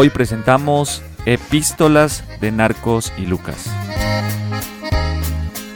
[0.00, 3.68] Hoy presentamos Epístolas de Narcos y Lucas.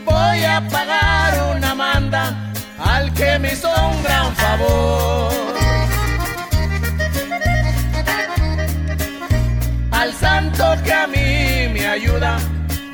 [0.05, 5.33] Voy a pagar una manda al que me hizo un gran favor.
[9.91, 12.39] Al santo que a mí me ayuda,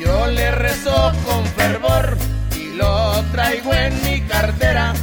[0.01, 2.17] yo le rezo con fervor
[2.57, 4.95] y lo traigo en mi cartera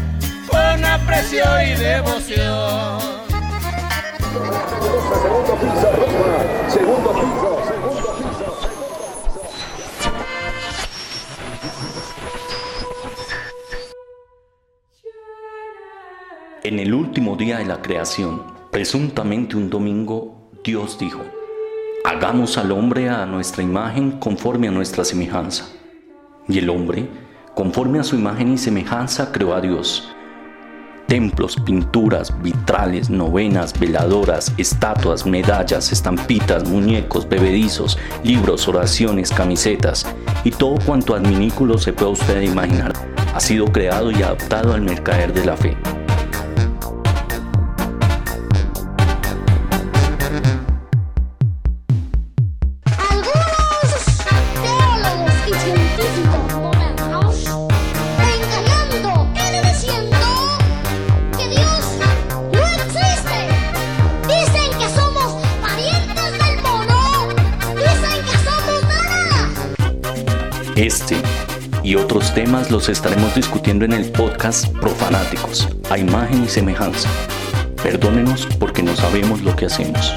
[0.50, 3.25] con aprecio y devoción.
[5.06, 5.90] Segundo piso,
[6.70, 7.36] segundo piso.
[16.64, 18.42] En el último día de la creación,
[18.72, 21.22] presuntamente un domingo, Dios dijo,
[22.04, 25.68] hagamos al hombre a nuestra imagen conforme a nuestra semejanza.
[26.48, 27.08] Y el hombre,
[27.54, 30.15] conforme a su imagen y semejanza, creó a Dios
[31.08, 40.06] templos, pinturas, vitrales, novenas, veladoras, estatuas, medallas, estampitas, muñecos, bebedizos, libros, oraciones, camisetas
[40.44, 42.94] y todo cuanto adminículo se pueda usted imaginar
[43.36, 45.76] ha sido creado y adaptado al mercader de la fe.
[72.36, 77.10] Temas los estaremos discutiendo en el podcast Profanáticos, a imagen y semejanza.
[77.82, 80.14] Perdónenos porque no sabemos lo que hacemos.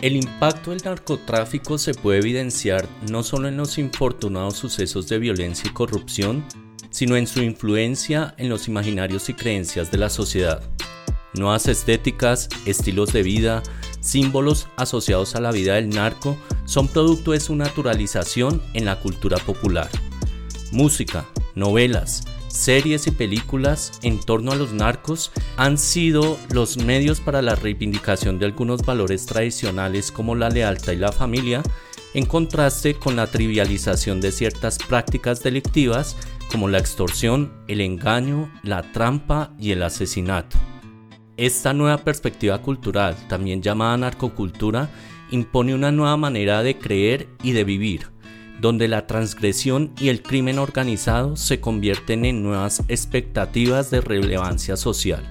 [0.00, 5.68] El impacto del narcotráfico se puede evidenciar no solo en los infortunados sucesos de violencia
[5.68, 6.46] y corrupción,
[6.90, 10.62] sino en su influencia en los imaginarios y creencias de la sociedad.
[11.34, 13.62] Nuevas estéticas, estilos de vida,
[14.00, 19.38] símbolos asociados a la vida del narco son producto de su naturalización en la cultura
[19.38, 19.88] popular.
[20.72, 27.42] Música, novelas, series y películas en torno a los narcos han sido los medios para
[27.42, 31.62] la reivindicación de algunos valores tradicionales como la lealtad y la familia,
[32.14, 36.16] en contraste con la trivialización de ciertas prácticas delictivas
[36.50, 40.58] como la extorsión, el engaño, la trampa y el asesinato.
[41.36, 44.90] Esta nueva perspectiva cultural, también llamada narcocultura,
[45.30, 48.08] impone una nueva manera de creer y de vivir,
[48.60, 55.22] donde la transgresión y el crimen organizado se convierten en nuevas expectativas de relevancia social.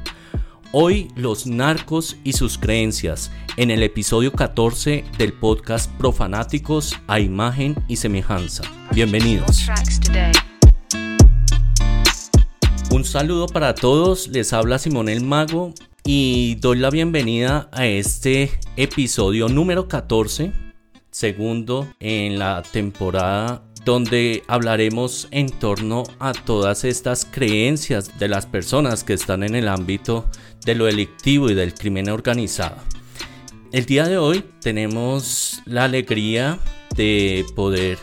[0.72, 7.76] Hoy los narcos y sus creencias en el episodio 14 del podcast Profanáticos a imagen
[7.88, 8.62] y semejanza.
[8.92, 9.68] Bienvenidos.
[12.92, 18.52] Un saludo para todos, les habla Simón el Mago y doy la bienvenida a este
[18.76, 20.54] episodio número 14,
[21.10, 29.04] segundo en la temporada donde hablaremos en torno a todas estas creencias de las personas
[29.04, 30.30] que están en el ámbito
[30.64, 32.78] de lo delictivo y del crimen organizado.
[33.72, 36.60] El día de hoy tenemos la alegría
[36.96, 37.98] de poder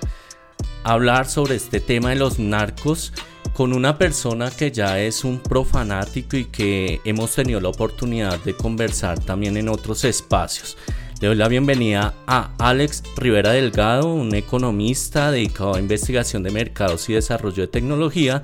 [0.82, 3.12] hablar sobre este tema de los narcos
[3.54, 8.56] con una persona que ya es un profanático y que hemos tenido la oportunidad de
[8.56, 10.76] conversar también en otros espacios.
[11.18, 17.08] Le doy la bienvenida a Alex Rivera Delgado, un economista dedicado a investigación de mercados
[17.08, 18.42] y desarrollo de tecnología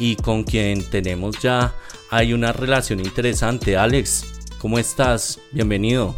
[0.00, 1.76] y con quien tenemos ya
[2.10, 3.76] hay una relación interesante.
[3.76, 4.24] Alex,
[4.58, 5.38] ¿cómo estás?
[5.52, 6.16] Bienvenido.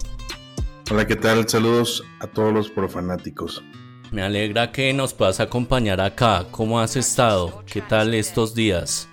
[0.90, 1.46] Hola, ¿qué tal?
[1.46, 3.62] Saludos a todos los profanáticos.
[4.10, 6.46] Me alegra que nos puedas acompañar acá.
[6.50, 7.62] ¿Cómo has estado?
[7.66, 9.06] ¿Qué tal estos días?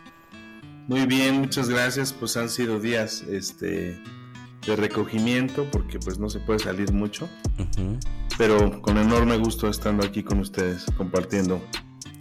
[0.87, 2.13] Muy bien, muchas gracias.
[2.13, 4.01] Pues han sido días este,
[4.67, 7.29] de recogimiento porque pues no se puede salir mucho.
[8.37, 11.61] Pero con enorme gusto estando aquí con ustedes, compartiendo.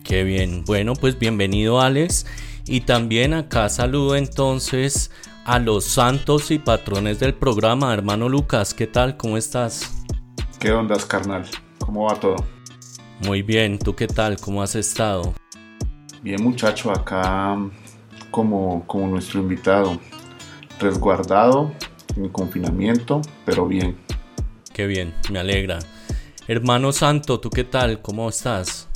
[0.05, 0.65] Qué bien.
[0.65, 2.27] Bueno, pues bienvenido Alex.
[2.67, 5.11] Y también acá saludo entonces
[5.45, 8.75] a los santos y patrones del programa, hermano Lucas.
[8.75, 9.17] ¿Qué tal?
[9.17, 10.05] ¿Cómo estás?
[10.59, 11.45] ¿Qué ondas, carnal?
[11.79, 12.37] ¿Cómo va todo?
[13.25, 14.37] Muy bien, ¿tú qué tal?
[14.39, 15.35] ¿Cómo has estado?
[16.23, 17.57] Bien muchacho, acá
[18.31, 20.01] como, como nuestro invitado,
[20.81, 21.73] resguardado,
[22.17, 23.97] en confinamiento, pero bien.
[24.73, 25.79] Qué bien, me alegra.
[26.49, 28.03] Hermano Santo, ¿tú qué tal?
[28.03, 28.89] ¿Cómo estás?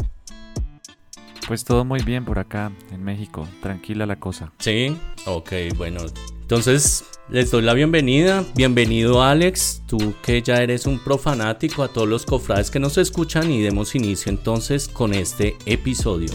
[1.49, 3.49] Pues todo muy bien por acá, en México.
[3.61, 4.53] Tranquila la cosa.
[4.59, 4.97] Sí,
[5.27, 6.03] ok, bueno.
[6.43, 12.09] Entonces, Les doy la bienvenida, bienvenido Alex, tú que ya eres un profanático a todos
[12.09, 16.33] los cofrades que nos escuchan y demos inicio entonces con este episodio.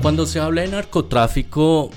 [0.00, 1.90] Cuando se habla de narcotráfico,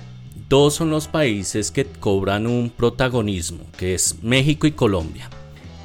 [0.50, 5.30] dos son los países que cobran un protagonismo, que es México y Colombia.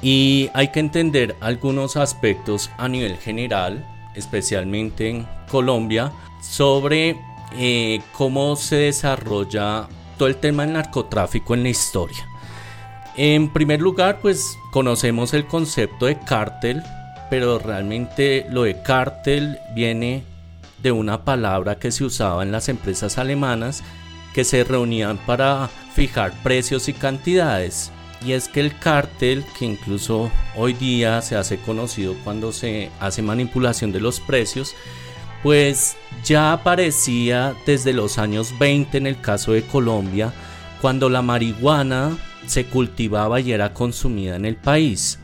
[0.01, 6.11] Y hay que entender algunos aspectos a nivel general, especialmente en Colombia,
[6.41, 7.17] sobre
[7.57, 9.87] eh, cómo se desarrolla
[10.17, 12.27] todo el tema del narcotráfico en la historia.
[13.15, 16.81] En primer lugar, pues conocemos el concepto de cártel,
[17.29, 20.23] pero realmente lo de cártel viene
[20.81, 23.83] de una palabra que se usaba en las empresas alemanas
[24.33, 27.91] que se reunían para fijar precios y cantidades.
[28.25, 33.21] Y es que el cártel, que incluso hoy día se hace conocido cuando se hace
[33.21, 34.75] manipulación de los precios,
[35.43, 40.33] pues ya aparecía desde los años 20 en el caso de Colombia,
[40.81, 45.19] cuando la marihuana se cultivaba y era consumida en el país.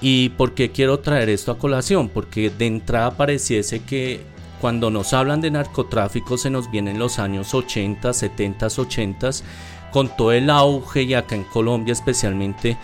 [0.00, 2.08] ¿Y por qué quiero traer esto a colación?
[2.08, 4.20] Porque de entrada pareciese que
[4.60, 9.30] cuando nos hablan de narcotráfico se nos vienen los años 80, 70, 80,
[9.90, 12.76] con todo el auge y acá en Colombia especialmente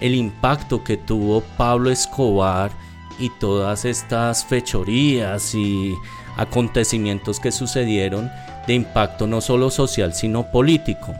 [0.00, 2.70] el impacto que tuvo Pablo Escobar
[3.18, 5.94] y todas estas fechorías y
[6.36, 8.30] acontecimientos que sucedieron
[8.66, 11.14] de impacto no solo social sino político.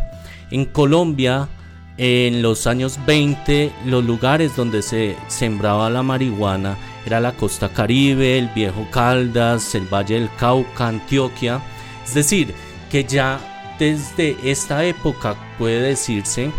[0.51, 1.49] En Colombia,
[1.97, 8.39] en los años 20, los lugares donde se sembraba la marihuana era la costa caribe,
[8.39, 11.61] el viejo Caldas, el Valle del Cauca, Antioquia.
[12.05, 12.55] Es decir,
[12.91, 16.51] que ya desde esta época puede decirse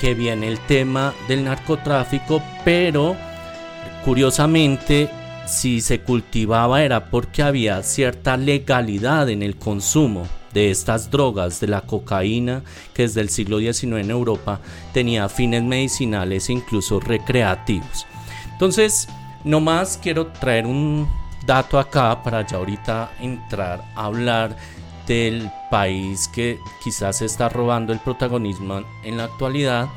[0.00, 3.16] que viene el tema del narcotráfico, pero
[4.04, 5.10] Curiosamente,
[5.46, 11.68] si se cultivaba era porque había cierta legalidad en el consumo de estas drogas, de
[11.68, 12.62] la cocaína,
[12.94, 14.60] que desde el siglo XIX en Europa
[14.92, 18.06] tenía fines medicinales e incluso recreativos.
[18.52, 19.08] Entonces,
[19.44, 21.08] nomás quiero traer un
[21.46, 24.56] dato acá para ya ahorita entrar a hablar
[25.06, 29.88] del país que quizás está robando el protagonismo en la actualidad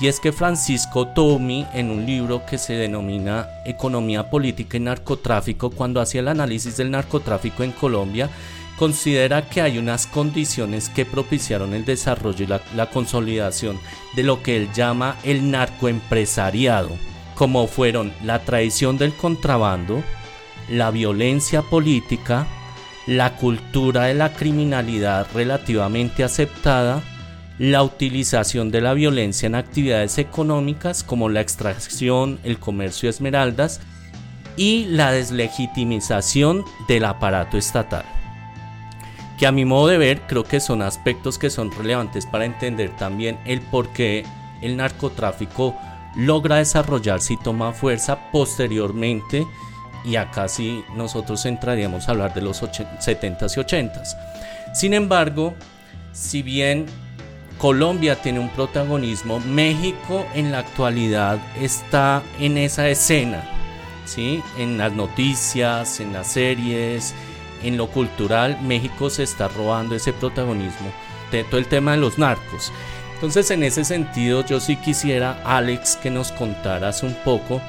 [0.00, 5.70] y es que Francisco Tomi, en un libro que se denomina Economía Política y Narcotráfico,
[5.70, 8.30] cuando hacía el análisis del narcotráfico en Colombia,
[8.78, 13.78] considera que hay unas condiciones que propiciaron el desarrollo y la, consolidación
[14.14, 16.90] de lo que él llama el narcoempresariado,
[17.34, 20.02] como fueron la traición del contrabando,
[20.70, 22.46] la violencia política,
[23.06, 27.02] la cultura de la criminalidad relativamente aceptada,
[27.58, 33.80] la utilización de la violencia en actividades económicas como la extracción, el comercio de esmeraldas
[34.56, 38.04] y la deslegitimización del aparato estatal.
[39.38, 42.96] Que a mi modo de ver creo que son aspectos que son relevantes para entender
[42.96, 44.24] también el por qué
[44.60, 45.76] el narcotráfico
[46.16, 49.46] logra desarrollarse y toma fuerza posteriormente
[50.04, 54.16] y acá sí nosotros entraríamos a hablar de los 70s y 80s.
[54.74, 55.54] Sin embargo,
[56.12, 56.86] si bien
[57.58, 63.42] Colombia tiene un protagonismo, México en la actualidad está en esa escena,
[64.04, 64.42] ¿sí?
[64.56, 67.14] en las noticias, en las series,
[67.62, 70.92] en lo cultural, México se está robando ese protagonismo
[71.30, 72.72] de todo el tema de los narcos.
[73.14, 77.60] Entonces en ese sentido yo sí quisiera, Alex, que nos contaras un poco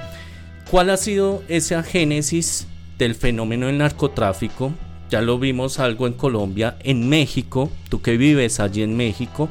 [0.69, 2.67] cuál ha sido esa génesis
[2.97, 4.73] del fenómeno del narcotráfico
[5.09, 9.49] ya lo vimos algo en Colombia, en México, tú que vives allí en México,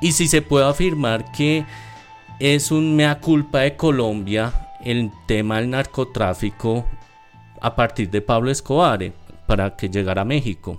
[0.00, 1.64] y si se puede afirmar que
[2.40, 4.52] es un mea culpa de Colombia
[4.84, 6.84] el tema del narcotráfico
[7.60, 9.02] a partir de Pablo Escobar
[9.48, 10.78] para que llegara a México.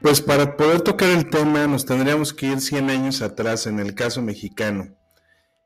[0.00, 3.94] Pues para poder tocar el tema nos tendríamos que ir 100 años atrás en el
[3.94, 4.94] caso mexicano,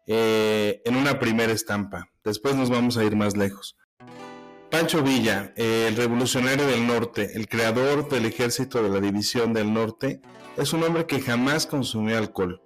[0.07, 2.09] eh, en una primera estampa.
[2.25, 3.77] Después nos vamos a ir más lejos.
[4.71, 10.23] Pancho Villa, el revolucionario del norte, el creador del ejército de la División del Norte,
[10.57, 12.63] es un hombre que jamás consumió alcohol.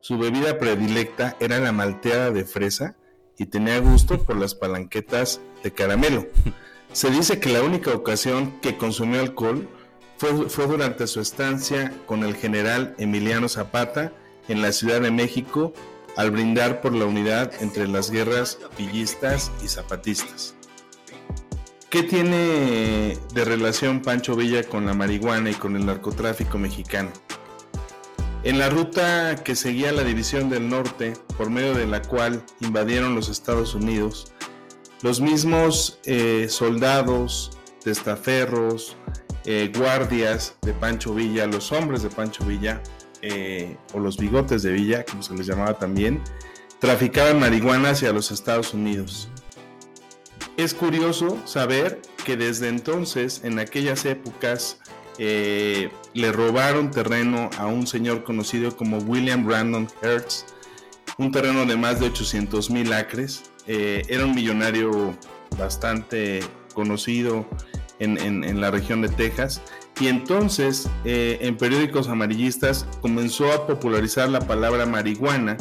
[0.00, 2.96] Su bebida predilecta era la malteada de fresa
[3.36, 6.26] y tenía gusto por las palanquetas de caramelo.
[6.96, 9.68] Se dice que la única ocasión que consumió alcohol
[10.16, 14.14] fue, fue durante su estancia con el general Emiliano Zapata
[14.48, 15.74] en la Ciudad de México
[16.16, 20.54] al brindar por la unidad entre las guerras villistas y zapatistas.
[21.90, 27.10] ¿Qué tiene de relación Pancho Villa con la marihuana y con el narcotráfico mexicano?
[28.42, 33.14] En la ruta que seguía la División del Norte, por medio de la cual invadieron
[33.14, 34.32] los Estados Unidos,
[35.02, 37.50] los mismos eh, soldados,
[37.82, 38.96] testaferros,
[39.44, 42.82] eh, guardias de Pancho Villa, los hombres de Pancho Villa,
[43.22, 46.22] eh, o los bigotes de Villa, como se les llamaba también,
[46.80, 49.28] traficaban marihuana hacia los Estados Unidos.
[50.56, 54.78] Es curioso saber que desde entonces, en aquellas épocas,
[55.18, 60.44] le robaron terreno a un señor conocido como William Brandon Hertz,
[61.18, 63.44] un terreno de más de 800 mil acres.
[63.66, 65.16] Eh, era un millonario
[65.58, 66.40] bastante
[66.74, 67.46] conocido
[67.98, 69.62] en, la región de Texas.
[70.00, 75.56] Y entonces, eh, en periódicos amarillistas, comenzó a popularizar la palabra marihuana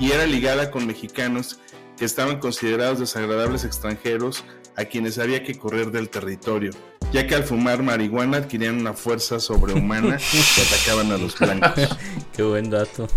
[0.00, 1.60] y era ligada con mexicanos
[1.98, 4.44] que estaban considerados desagradables extranjeros
[4.76, 6.70] a quienes había que correr del territorio,
[7.12, 10.16] ya que al fumar marihuana adquirían una fuerza sobrehumana
[10.54, 11.98] que atacaban a los blancos.
[12.32, 13.08] Qué buen dato.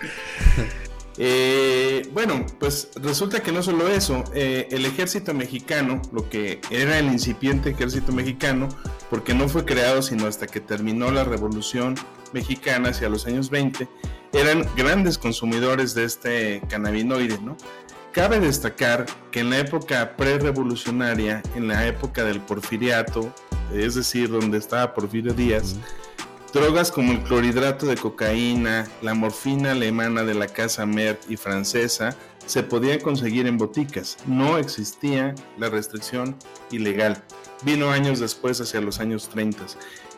[1.18, 6.98] Eh, bueno, pues resulta que no solo eso, eh, el ejército mexicano, lo que era
[6.98, 8.68] el incipiente ejército mexicano,
[9.08, 11.94] porque no fue creado sino hasta que terminó la revolución
[12.32, 13.88] mexicana hacia los años 20,
[14.32, 17.56] eran grandes consumidores de este cannabinoide, ¿no?
[18.12, 23.32] Cabe destacar que en la época prerevolucionaria, en la época del porfiriato,
[23.72, 25.76] es decir, donde estaba Porfirio Díaz,
[26.56, 32.16] drogas como el clorhidrato de cocaína, la morfina alemana de la casa Merck y francesa
[32.46, 34.16] se podían conseguir en boticas.
[34.26, 36.34] No existía la restricción
[36.70, 37.22] ilegal.
[37.62, 39.66] Vino años después, hacia los años 30.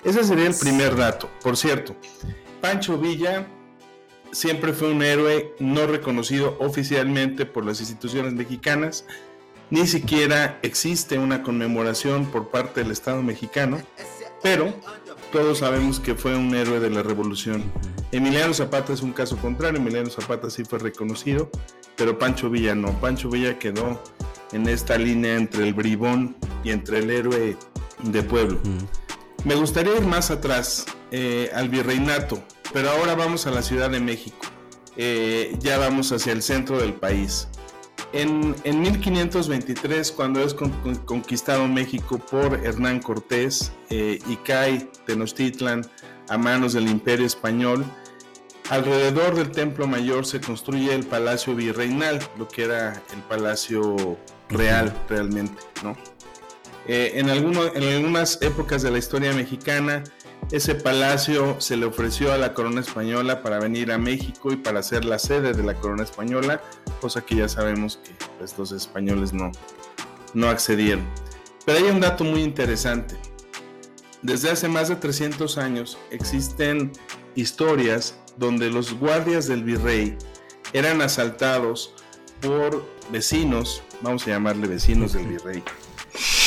[0.05, 1.29] Ese sería el primer dato.
[1.43, 1.97] Por cierto,
[2.61, 3.45] Pancho Villa
[4.31, 9.05] siempre fue un héroe no reconocido oficialmente por las instituciones mexicanas,
[9.71, 13.83] ni siquiera existe una conmemoración por parte del Estado mexicano,
[14.41, 14.73] pero
[15.33, 17.65] todos sabemos que fue un héroe de la revolución.
[18.13, 21.51] Emiliano Zapata es un caso contrario, Emiliano Zapata sí fue reconocido,
[21.97, 22.93] pero Pancho Villa no.
[23.01, 24.03] Pancho Villa quedó
[24.53, 27.57] en esta línea entre el bribón y entre el héroe
[28.03, 28.59] de pueblo.
[29.45, 32.43] Me gustaría ir más atrás, eh, al virreinato.
[32.73, 34.47] Pero ahora vamos a la Ciudad de México.
[34.97, 37.49] Eh, ya vamos hacia el centro del país.
[38.13, 45.85] En, 1523, cuando es conquistado México por Hernán Cortés eh, y cae Tenochtitlan
[46.29, 47.85] a manos del Imperio Español,
[48.71, 54.95] alrededor del Templo Mayor se construye el Palacio Virreinal, lo que era el Palacio Real
[55.09, 55.95] realmente, ¿no?
[56.87, 60.03] Eh, en, en algunas épocas de la historia mexicana,
[60.51, 64.83] ese palacio se le ofreció a la corona española para venir a México y para
[64.83, 66.63] ser la sede de la corona española,
[67.01, 69.53] cosa que ya sabemos que estos los españoles no,
[70.35, 71.05] no accedieron.
[71.67, 73.17] Pero hay un dato muy interesante.
[74.23, 76.93] Desde hace más de 300 años existen
[77.35, 80.17] historias donde los guardias del virrey
[80.73, 81.93] eran asaltados
[82.41, 85.63] por vecinos, vamos a llamarle vecinos del virrey,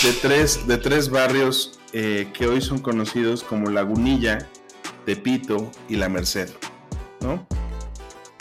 [0.03, 4.48] de tres, de tres barrios eh, que hoy son conocidos como Lagunilla,
[5.05, 6.50] Tepito y La Merced.
[7.21, 7.45] ¿no?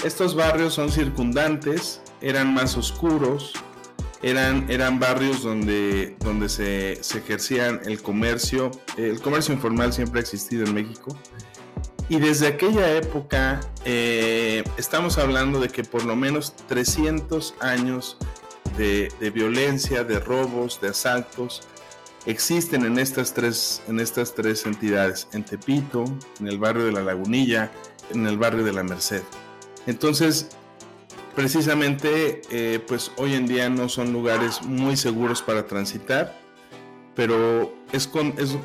[0.04, 3.52] Estos barrios son circundantes, eran más oscuros,
[4.22, 8.70] eran, eran barrios donde, donde se, se ejercían el comercio.
[8.96, 11.16] El comercio informal siempre ha existido en México.
[12.08, 18.18] Y desde aquella época eh, estamos hablando de que por lo menos 300 años
[18.76, 21.62] de, de, violencia, de robos, de asaltos,
[22.26, 26.04] existen en estas tres, en estas tres entidades, en Tepito,
[26.40, 27.70] en el barrio de la Lagunilla,
[28.12, 29.22] en el barrio de la Merced.
[29.86, 30.48] Entonces,
[31.34, 36.38] precisamente, eh, pues hoy en día no son lugares muy seguros para transitar,
[37.14, 38.08] pero es,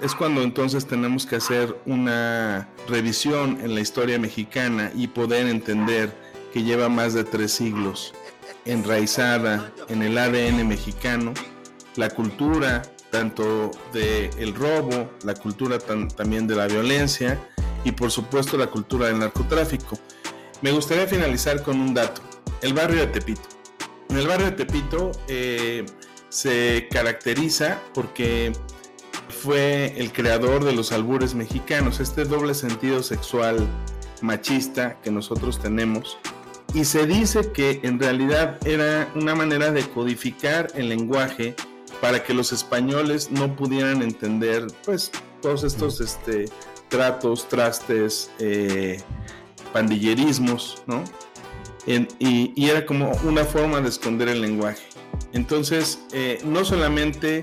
[0.01, 6.13] es, cuando entonces tenemos que hacer una revisión en la historia mexicana y poder entender
[6.53, 8.13] que lleva más de tres siglos
[8.65, 11.33] enraizada en el ADN mexicano,
[11.95, 12.81] la cultura,
[13.15, 17.39] tanto del robo, la cultura también de la violencia
[17.85, 19.97] y por supuesto la cultura del narcotráfico.
[20.61, 22.21] Me gustaría finalizar con un dato,
[22.61, 23.47] el barrio de Tepito.
[24.09, 25.85] En el barrio de Tepito eh,
[26.27, 28.51] se caracteriza porque
[29.29, 33.65] fue el creador de los albures mexicanos, este doble sentido sexual
[34.21, 36.17] machista que nosotros tenemos.
[36.73, 41.55] Y se dice que en realidad era una manera de codificar el lenguaje
[42.05, 46.45] para que los españoles no pudieran entender pues todos estos este,
[46.87, 49.01] tratos, trastes, eh,
[49.73, 51.03] pandillerismos, ¿no?
[52.19, 54.83] y, era como una forma de esconder el lenguaje.
[55.33, 57.41] Entonces, eh, no solamente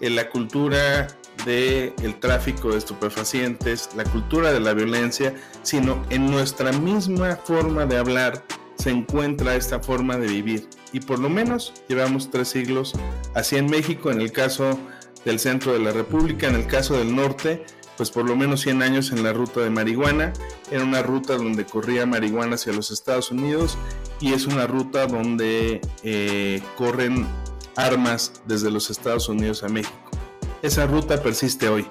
[0.00, 1.08] en la cultura
[1.44, 7.84] del el tráfico de estupefacientes, la cultura de la violencia, sino en nuestra misma forma
[7.84, 8.42] de hablar
[8.78, 12.94] se encuentra esta forma de vivir y por lo menos llevamos tres siglos
[13.34, 14.78] así en México, en el caso
[15.24, 16.46] del centro de la República.
[16.46, 17.64] En el caso del norte,
[17.96, 20.32] pues por lo menos 100 años en la ruta de marihuana.
[20.70, 23.76] Era una ruta donde corría marihuana hacia los Estados Unidos
[24.20, 27.26] y es una ruta donde eh, corren
[27.76, 30.10] armas desde los Estados Unidos a México.
[30.62, 31.86] Esa ruta persiste hoy.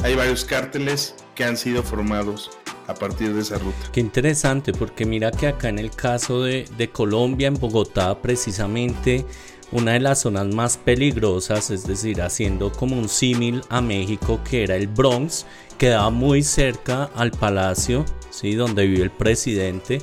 [0.00, 2.50] Hay varios cárteles que han sido formados
[2.88, 3.78] a partir de esa ruta.
[3.92, 9.24] Qué interesante, porque mira que acá en el caso de, Colombia, en Bogotá, precisamente
[9.70, 14.64] una de las zonas más peligrosas, es decir, haciendo como un símil a México, que
[14.64, 15.44] era el Bronx,
[15.76, 18.54] quedaba muy cerca al palacio, ¿sí?
[18.54, 20.00] donde vive el presidente,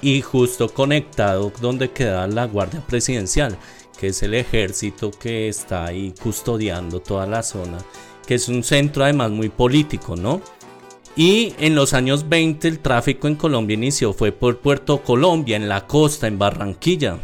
[0.00, 3.58] y justo conectado donde queda la Guardia Presidencial,
[3.98, 7.78] que es el ejército que está ahí custodiando toda la zona,
[8.24, 10.40] que es un centro además muy político, ¿no?
[11.18, 15.68] Y en los años 20 el tráfico en Colombia inició, fue por Puerto Colombia, en
[15.68, 17.18] la costa, en Barranquilla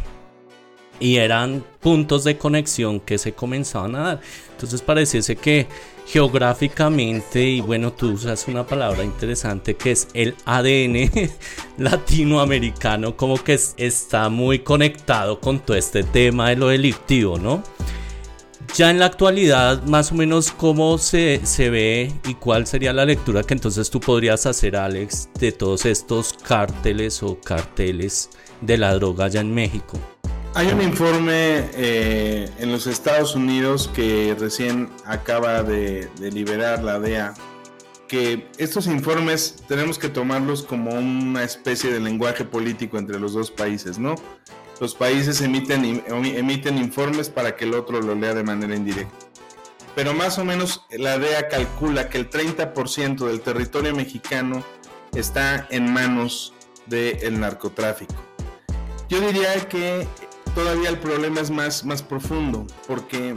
[0.99, 4.21] y eran puntos de conexión que se comenzaban a dar.
[4.51, 5.67] Entonces pareciese que
[6.07, 11.09] geográficamente, y bueno, tú usas una palabra interesante que es el ADN
[11.77, 17.63] latinoamericano, como que está muy conectado con todo este tema de lo delictivo, ¿no?
[18.73, 23.05] Ya en la actualidad, más o menos cómo se, se ve y cuál sería la
[23.05, 28.29] lectura que entonces tú podrías hacer, Alex, de todos estos cárteles o carteles
[28.61, 29.99] de la droga allá en México.
[30.57, 37.33] Hay un informe eh, en los Estados Unidos que recién acaba de, liberar la DEA,
[38.07, 43.51] que estos informes tenemos que tomarlos como una especie de lenguaje político entre los dos
[43.51, 44.15] países, ¿no?
[44.79, 49.25] Los países emiten, emiten informes para que el otro lo lea de manera indirecta.
[49.95, 54.63] Pero más o menos la DEA calcula que el 30% del territorio mexicano
[55.13, 56.53] está en manos
[56.87, 58.13] del narcotráfico.
[59.07, 60.05] Yo diría que
[60.53, 63.35] todavía el problema es más, más profundo, porque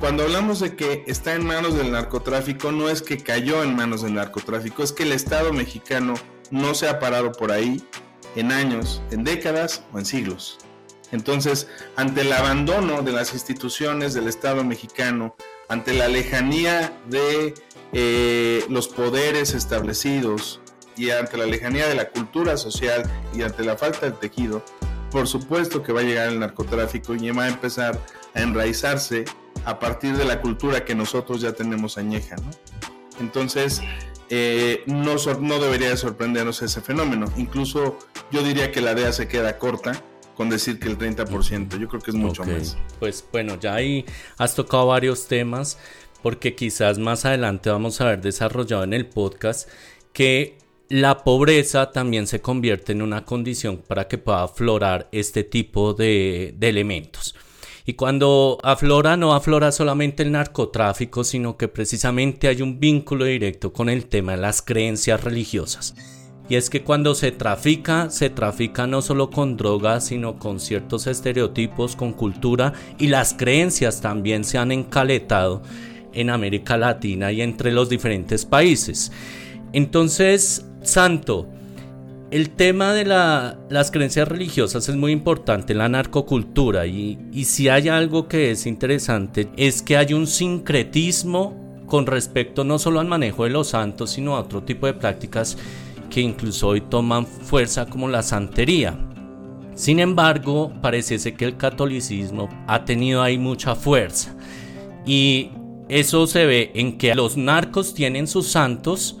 [0.00, 4.02] cuando hablamos de que está en manos del narcotráfico, no es que cayó en manos
[4.02, 6.14] del narcotráfico, es que el Estado mexicano
[6.50, 7.82] no se ha parado por ahí
[8.36, 10.58] en años, en décadas o en siglos.
[11.12, 15.36] Entonces, ante el abandono de las instituciones del Estado mexicano,
[15.68, 17.54] ante la lejanía de
[17.92, 20.60] eh, los poderes establecidos
[20.96, 24.64] y ante la lejanía de la cultura social y ante la falta de tejido,
[25.10, 28.00] por supuesto que va a llegar el narcotráfico y va a empezar
[28.34, 29.24] a enraizarse
[29.64, 32.36] a partir de la cultura que nosotros ya tenemos añeja.
[33.20, 33.80] Entonces,
[34.30, 37.32] eh, no, no debería de sorprendernos ese fenómeno.
[37.36, 37.98] Incluso
[38.30, 40.02] yo diría que la DEA se queda corta
[40.36, 42.76] con decir que el 30%, yo creo que es mucho más.
[43.00, 44.04] Pues bueno, ya ahí
[44.36, 45.78] has tocado varios temas,
[46.22, 49.68] porque quizás más adelante vamos a ver desarrollado en el podcast
[50.12, 50.58] que
[50.88, 56.54] la pobreza también se convierte en una condición para que pueda aflorar este tipo de,
[56.60, 57.34] elementos.
[57.88, 63.72] Y cuando aflora, no aflora solamente el narcotráfico, sino que precisamente hay un vínculo directo
[63.72, 65.94] con el tema de las creencias religiosas.
[66.48, 71.06] Y es que cuando se trafica, se trafica no solo con drogas, sino con ciertos
[71.06, 75.62] estereotipos, con cultura y las creencias también se han encaletado
[76.12, 79.12] en América Latina y entre los diferentes países.
[79.72, 81.48] Entonces, Santo,
[82.30, 87.88] el tema de las creencias religiosas es muy importante en la narcocultura y, si hay
[87.88, 93.44] algo que es interesante es que hay un sincretismo con respecto no solo al manejo
[93.44, 95.56] de los santos, sino a otro tipo de prácticas
[96.10, 98.98] que incluso hoy toman fuerza como la santería.
[99.76, 104.34] Sin embargo, parece que el catolicismo ha tenido ahí mucha fuerza
[105.04, 105.50] y
[105.88, 109.20] eso se ve en que los narcos tienen sus santos,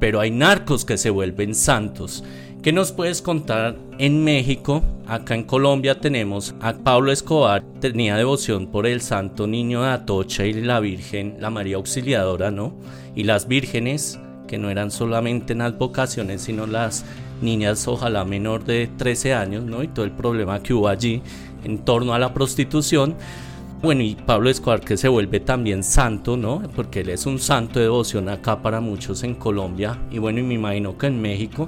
[0.00, 2.24] pero hay narcos que se vuelven santos.
[2.62, 4.82] ¿Qué nos puedes contar en México?
[5.06, 10.44] Acá en Colombia tenemos a Pablo Escobar, tenía devoción por el Santo Niño de Atocha
[10.44, 12.74] y la Virgen, la María Auxiliadora, ¿no?
[13.14, 17.06] Y las vírgenes, que no eran solamente en advocaciones, sino las
[17.40, 19.82] niñas, ojalá menor de 13 años, ¿no?
[19.82, 21.22] Y todo el problema que hubo allí
[21.64, 23.16] en torno a la prostitución.
[23.80, 26.60] Bueno, y Pablo Escobar que se vuelve también santo, ¿no?
[26.76, 30.42] Porque él es un santo de devoción acá para muchos en Colombia y bueno, y
[30.42, 31.66] me imagino que en México.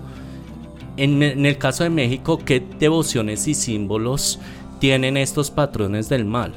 [0.96, 4.38] En, el caso de México, ¿qué devociones y símbolos
[4.78, 6.52] tienen estos patrones del mal?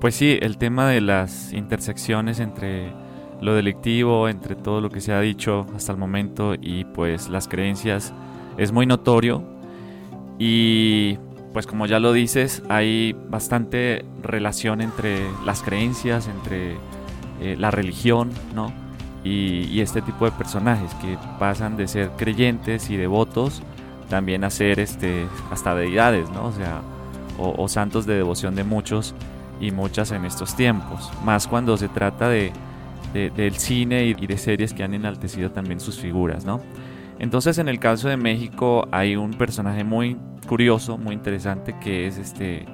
[0.00, 2.92] Pues sí, el tema de las intersecciones entre
[3.40, 7.48] lo delictivo, entre todo lo que se ha dicho hasta el momento y pues las
[7.48, 8.14] creencias
[8.56, 9.44] es muy notorio
[10.38, 11.18] y
[11.52, 16.76] pues como ya lo dices, hay bastante relación entre las creencias, entre
[17.40, 18.72] eh, la religión, ¿no?
[19.26, 23.62] Y, este tipo de personajes que pasan de ser creyentes y devotos
[24.08, 26.46] también a ser este, hasta deidades, ¿no?
[26.46, 26.80] O sea,
[27.38, 29.14] o, santos de devoción de muchos
[29.60, 32.52] y muchas en estos tiempos, más cuando se trata de,
[33.12, 36.60] del cine y de series que han enaltecido también sus figuras, ¿no?
[37.18, 42.18] Entonces en el caso de México hay un personaje muy curioso, muy interesante, que es
[42.18, 42.64] este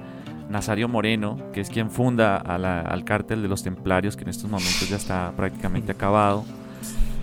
[0.49, 4.89] Nazario Moreno, que es quien funda al cártel de los templarios, que en estos momentos
[4.89, 6.45] ya está prácticamente acabado.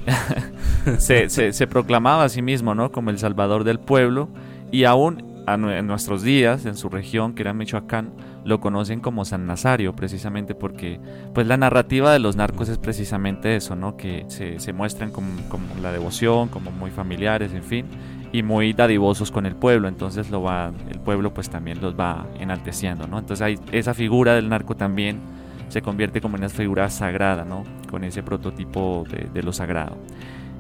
[0.99, 2.91] se, se, proclamaba a sí mismo ¿no?
[2.91, 4.29] como el salvador del pueblo
[4.73, 8.13] y aún en nuestros días, en su región, que era Michoacán,
[8.45, 11.01] lo conocen como San Nazario, precisamente porque
[11.35, 13.97] pues la narrativa de los narcos es precisamente eso, ¿no?
[13.97, 15.29] Que se, muestran como,
[15.83, 17.87] la devoción, como muy familiares, en fin,
[18.33, 22.27] y muy dadivosos con el pueblo, entonces lo va, el pueblo pues también los va
[22.39, 23.19] enalteciendo, ¿no?
[23.19, 25.21] Entonces hay, esa figura del narco también
[25.69, 27.65] se convierte como en una figura sagrada, ¿no?
[27.91, 29.97] Con ese prototipo de, lo sagrado.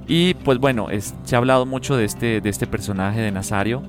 [0.06, 0.88] Y pues bueno,
[1.24, 3.82] se ha hablado mucho de este, de este personaje de Nazario,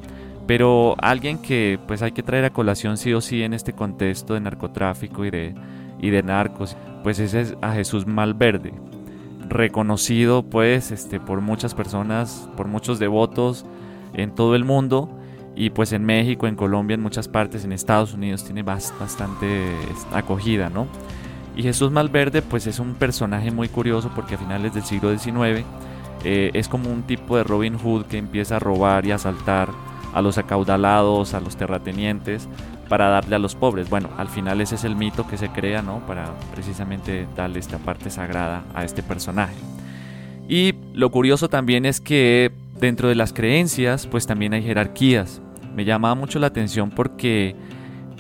[0.45, 4.33] pero alguien que pues hay que traer a colación sí o sí en este contexto
[4.35, 5.55] de narcotráfico y de,
[5.99, 8.73] y de narcos, pues ese es a Jesús Malverde,
[9.51, 13.65] reconocido pues este, por muchas personas, por muchos devotos
[14.13, 15.09] en todo el mundo
[15.55, 19.75] y pues en México, en Colombia, en muchas partes, en Estados Unidos tiene bastante
[20.13, 20.87] acogida, ¿no?
[21.55, 25.65] Y Jesús Malverde pues es un personaje muy curioso porque a finales del siglo XIX
[26.23, 29.69] eh, es como un tipo de Robin Hood que empieza a robar y asaltar
[30.13, 32.47] a los acaudalados, a los terratenientes,
[32.91, 33.89] para darle a los pobres.
[33.89, 36.05] Bueno, al final ese es el mito que se crea, ¿no?
[36.05, 39.55] Para precisamente darle esta parte sagrada a este personaje.
[40.49, 42.51] Y lo curioso también es que
[42.81, 45.41] dentro de las creencias, pues también hay jerarquías.
[45.73, 47.55] Me llamaba mucho la atención porque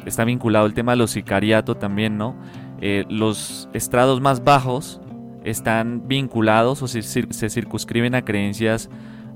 [0.05, 2.37] está vinculado el tema de los sicariatos también, ¿no?
[2.79, 5.01] Eh, los estrados más bajos
[5.43, 8.89] están vinculados o se, se circunscriben a creencias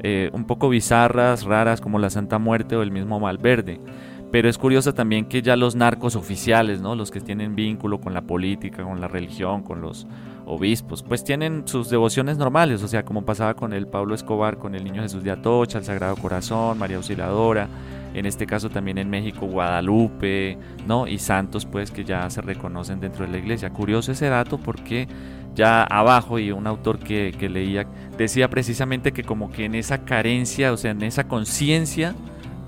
[0.08, 3.80] eh, un poco bizarras, raras, como la Santa Muerte o el mismo Malverde.
[4.32, 6.96] Pero es curioso también que ya los narcos oficiales, ¿no?
[6.96, 10.08] los que tienen vínculo con la política, con la religión, con los
[10.46, 14.76] obispos, pues tienen sus devociones normales, o sea, como pasaba con el Pablo Escobar, con
[14.76, 17.68] el Niño Jesús de Atocha, el Sagrado Corazón, María Auxiliadora,
[18.14, 20.58] en este caso también en México Guadalupe,
[20.88, 21.08] ¿no?
[21.08, 23.72] Y santos pues que ya se reconocen dentro de la iglesia.
[23.72, 25.08] Curioso ese dato porque
[25.54, 30.72] ya abajo y un autor que, leía decía precisamente que como que en esa carencia,
[30.72, 32.16] o sea, en esa conciencia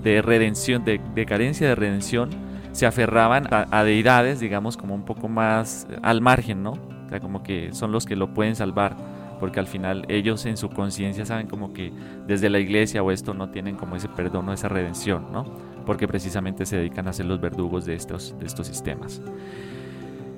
[0.02, 2.30] de redención, de, carencia de redención,
[2.72, 6.72] se aferraban a, deidades, digamos, como un poco más al margen, ¿no?
[6.72, 8.96] O sea, como que son los que lo pueden salvar,
[9.40, 11.92] porque al final ellos en su conciencia saben como que
[12.26, 15.44] desde la iglesia o esto no tienen como ese perdón o esa redención, ¿no?
[15.86, 19.22] Porque precisamente se dedican a ser los verdugos de estos, de estos sistemas.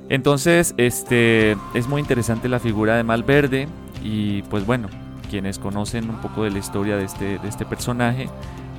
[0.09, 3.69] Entonces, este es muy interesante la figura de Malverde
[4.03, 4.89] y pues bueno,
[5.31, 8.29] quienes conocen un poco de la historia de este, de este personaje,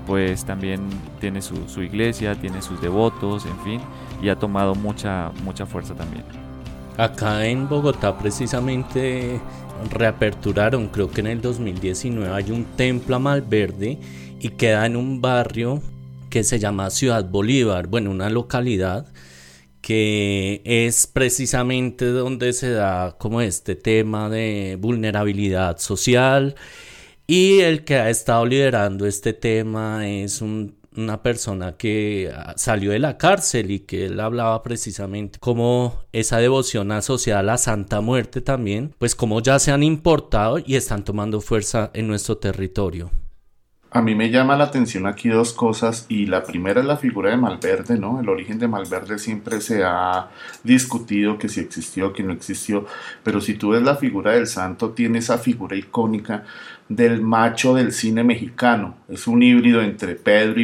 [0.05, 0.81] pues también
[1.19, 3.81] tiene su, iglesia, tiene sus devotos, en fin,
[4.21, 6.23] y ha tomado mucha, mucha fuerza también.
[6.97, 9.39] Acá en Bogotá precisamente
[9.89, 13.99] reaperturaron, creo que en el 2019 hay un templo a Malverde
[14.39, 15.81] y queda en un barrio
[16.29, 19.07] que se llama Ciudad Bolívar, bueno, una localidad
[19.81, 26.55] que es precisamente donde se da como este tema de vulnerabilidad social
[27.27, 33.17] y el que ha estado liderando este tema es una persona que salió de la
[33.17, 38.93] cárcel y que él hablaba precisamente como esa devoción asociada a la Santa Muerte también,
[38.97, 43.11] pues como ya se han importado y están tomando fuerza en nuestro territorio.
[43.93, 47.31] A mí me llama la atención aquí dos cosas y la primera es la figura
[47.31, 48.21] de Malverde, ¿no?
[48.21, 50.29] El origen de Malverde siempre se ha
[50.63, 52.85] discutido que si existió, que no existió,
[53.21, 56.45] pero si tú ves la figura del santo, tiene esa figura icónica
[56.95, 58.95] del macho del cine mexicano.
[59.07, 60.59] Es un híbrido entre Pedro,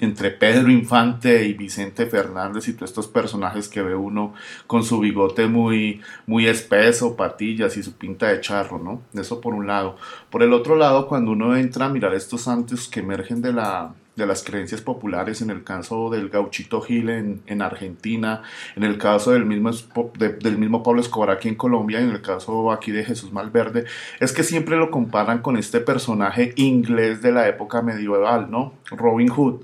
[0.00, 4.34] entre Pedro Infante y Vicente Fernández y todos estos personajes que ve uno
[4.66, 9.02] con su bigote muy, muy espeso, patillas y su pinta de charro, ¿no?
[9.20, 9.96] Eso por un lado.
[10.30, 13.94] Por el otro lado, cuando uno entra a mirar estos santos que emergen de la
[14.18, 18.42] de las creencias populares, en el caso del gauchito Gil en, Argentina,
[18.76, 19.70] en el caso del mismo,
[20.28, 23.86] del mismo Pablo Escobar aquí en Colombia, en el caso aquí de Jesús Malverde,
[24.20, 28.74] es que siempre lo comparan con este personaje inglés de la época medieval, ¿no?
[28.90, 29.62] Robin Hood,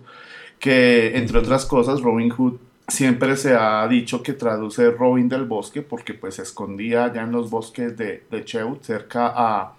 [0.60, 2.54] que entre otras cosas Robin Hood
[2.86, 7.32] siempre se ha dicho que traduce Robin del bosque porque pues se escondía allá en
[7.32, 9.74] los bosques de, de Cheut, cerca a,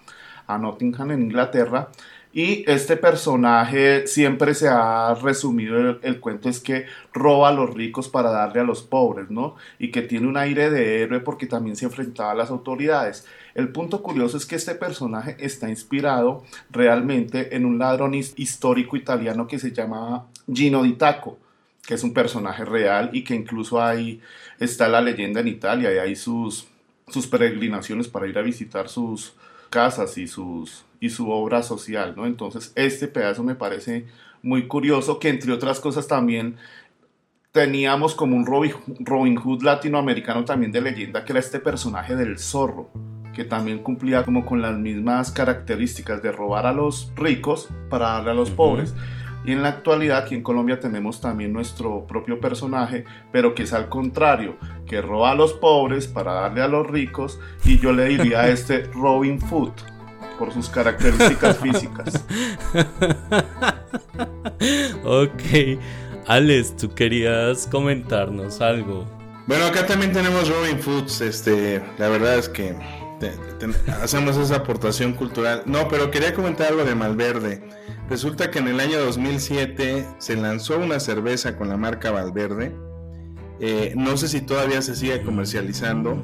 [0.46, 1.88] a Nottingham en Inglaterra
[2.36, 8.10] y este personaje siempre se ha resumido, el, cuento es que roba a los ricos
[8.10, 9.56] para darle a los pobres, ¿no?
[9.78, 13.24] Y que tiene un aire de héroe porque también se enfrentaba a las autoridades.
[13.54, 19.46] El punto curioso es que este personaje está inspirado realmente en un ladrón histórico italiano
[19.46, 21.38] que se llamaba Gino di Tacco
[21.86, 24.20] que es un personaje real y que incluso ahí
[24.58, 26.66] está la leyenda en Italia y hay sus,
[27.08, 29.34] sus peregrinaciones para ir a visitar sus
[29.70, 32.26] casas y, sus, y su obra social, ¿no?
[32.26, 34.06] Entonces este pedazo me parece
[34.42, 36.56] muy curioso que entre otras cosas también
[37.52, 42.90] teníamos como un Robin Hood latinoamericano también de leyenda que era este personaje del zorro
[43.36, 48.30] que también cumplía como con las mismas características de robar a los ricos para darle
[48.30, 48.94] a los pobres.
[49.44, 53.74] Y en la actualidad aquí en Colombia tenemos también nuestro propio personaje, pero que es
[53.74, 54.56] al contrario,
[54.86, 58.48] que roba a los pobres para darle a los ricos y yo le diría a
[58.48, 59.72] este Robin Hood
[60.38, 62.24] por sus características físicas.
[65.04, 65.80] ok.
[66.26, 69.06] Alex, tú querías comentarnos algo.
[69.46, 71.20] Bueno, acá también tenemos Robin Foods.
[71.20, 72.74] Este, la verdad es que
[74.02, 75.62] hacemos esa aportación cultural.
[75.66, 77.62] No, pero quería comentar algo de Malverde.
[78.10, 82.74] Resulta que en el año 2007 se lanzó una cerveza con la marca Valverde.
[83.60, 86.22] Eh, no sé si todavía se sigue comercializando,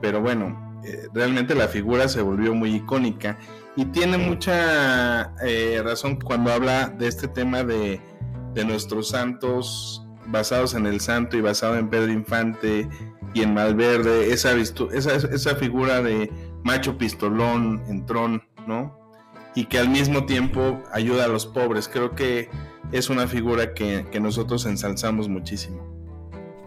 [0.00, 3.38] pero bueno, eh, realmente la figura se volvió muy icónica
[3.76, 8.00] y tiene mucha eh, razón cuando habla de este tema de
[8.54, 12.88] de nuestros santos basados en el santo y basado en Pedro Infante
[13.34, 16.30] y en Malverde, esa, esa, esa figura de
[16.62, 18.96] macho pistolón, entrón, ¿no?
[19.54, 21.88] Y que al mismo tiempo ayuda a los pobres.
[21.88, 22.48] Creo que
[22.92, 25.84] es una figura que, que nosotros ensalzamos muchísimo.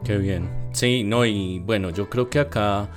[0.04, 0.50] Qué bien.
[0.74, 2.90] Sí, no, y bueno, yo creo que acá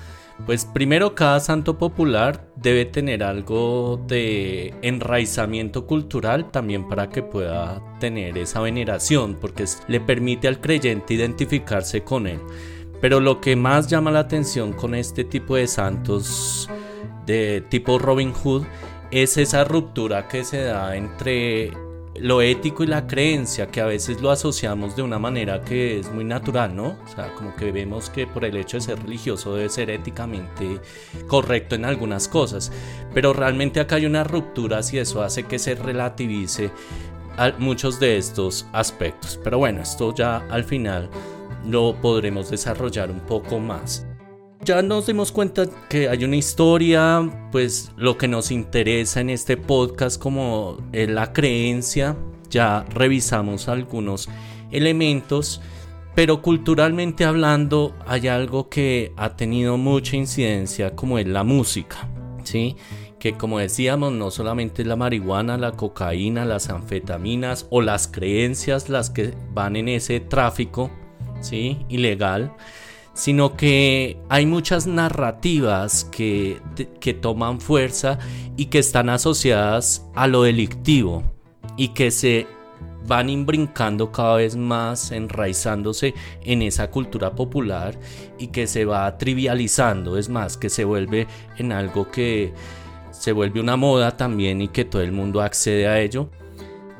[0.47, 7.83] pues primero cada santo popular debe tener algo de enraizamiento cultural también para que pueda
[8.01, 12.41] tener esa veneración, porque le permite al creyente identificarse con él.
[13.01, 16.69] Pero lo que más llama la atención con este tipo de santos
[17.27, 18.65] de tipo Robin Hood
[19.11, 21.73] es esa ruptura que se da entre
[22.17, 26.13] lo ético y la creencia, que a veces lo asociamos de una manera que es
[26.13, 26.97] muy natural, ¿no?
[27.05, 30.81] O sea, como que vemos que por el hecho de ser religioso debe ser éticamente
[31.27, 32.73] correcto en algunas cosas,
[33.15, 36.71] pero realmente acá hay una ruptura y eso hace que se relativice
[37.59, 39.39] muchos de estos aspectos.
[39.43, 41.09] Pero bueno, esto ya al final
[41.67, 44.07] lo podremos desarrollar un poco más
[44.63, 49.57] ya nos dimos cuenta que hay una historia, pues lo que nos interesa en este
[49.57, 52.17] podcast como la creencia,
[52.51, 54.29] ya revisamos algunos
[54.71, 55.61] elementos,
[56.15, 62.09] pero culturalmente hablando hay algo que ha tenido mucha incidencia como es la música,
[62.45, 62.77] ¿sí?
[63.19, 69.11] Que como decíamos, no solamente la marihuana, la cocaína, las anfetaminas o las creencias las
[69.11, 70.91] que van en ese tráfico,
[71.41, 71.79] ¿sí?
[71.89, 72.53] Ilegal,
[73.21, 76.59] sino que hay muchas narrativas que,
[77.21, 78.19] toman fuerza
[78.57, 81.23] y que están asociadas a lo delictivo
[81.77, 82.47] y que se
[83.07, 88.01] van imbrincando cada vez más, enraizándose en esa cultura popular
[88.39, 91.27] y que se va trivializando, es más, que se vuelve
[91.59, 92.55] en algo que
[93.11, 96.31] se vuelve una moda también y que todo el mundo accede a ello.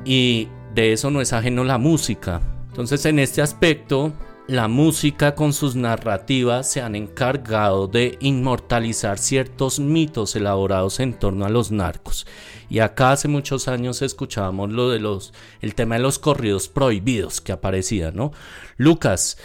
[0.05, 2.41] Y de eso no es ajeno la música.
[2.67, 4.13] Entonces en este aspecto
[4.47, 11.45] la música con sus narrativas se han encargado de inmortalizar ciertos mitos elaborados en torno
[11.45, 12.25] a los narcos.
[12.69, 17.39] Y acá hace muchos años escuchábamos lo de los el tema de los corridos prohibidos
[17.41, 18.31] que aparecían, ¿no?
[18.77, 19.37] Lucas,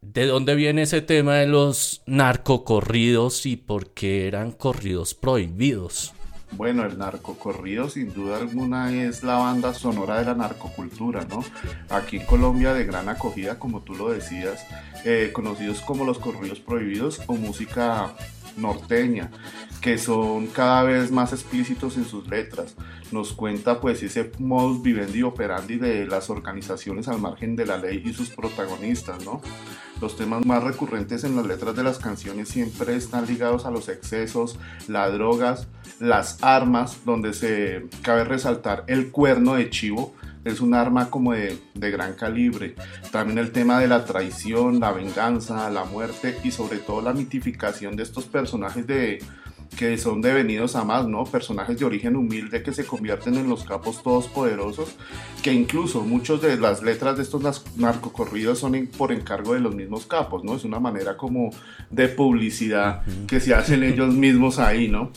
[0.00, 6.14] ¿de dónde viene ese tema de los narcocorridos y por qué eran corridos prohibidos?
[6.52, 11.44] Bueno, el narcocorrido sin duda alguna es la banda sonora de la narcocultura, ¿no?
[11.88, 14.66] Aquí en Colombia de gran acogida, como tú lo decías,
[15.04, 18.14] eh, conocidos como los corridos prohibidos o música
[18.56, 19.30] norteña,
[19.80, 22.76] que son cada vez más explícitos en sus letras.
[23.12, 28.02] Nos cuenta pues ese modus vivendi operandi de las organizaciones al margen de la ley
[28.04, 29.40] y sus protagonistas, ¿no?
[30.00, 33.88] Los temas más recurrentes en las letras de las canciones siempre están ligados a los
[33.88, 40.72] excesos, las drogas, las armas, donde se cabe resaltar el cuerno de chivo, es un
[40.72, 42.74] arma como de, de, gran calibre.
[43.12, 47.94] También el tema de la traición, la venganza, la muerte y sobre todo la mitificación
[47.94, 49.18] de estos personajes de,
[49.76, 51.24] que son devenidos a más, ¿no?
[51.24, 54.96] Personajes de origen humilde que se convierten en los capos todos poderosos,
[55.42, 60.06] que incluso muchos de las letras de estos narcocorridos son por encargo de los mismos
[60.06, 60.56] capos, ¿no?
[60.56, 61.50] Es una manera como
[61.90, 65.12] de publicidad que se hacen ellos mismos ahí, ¿no?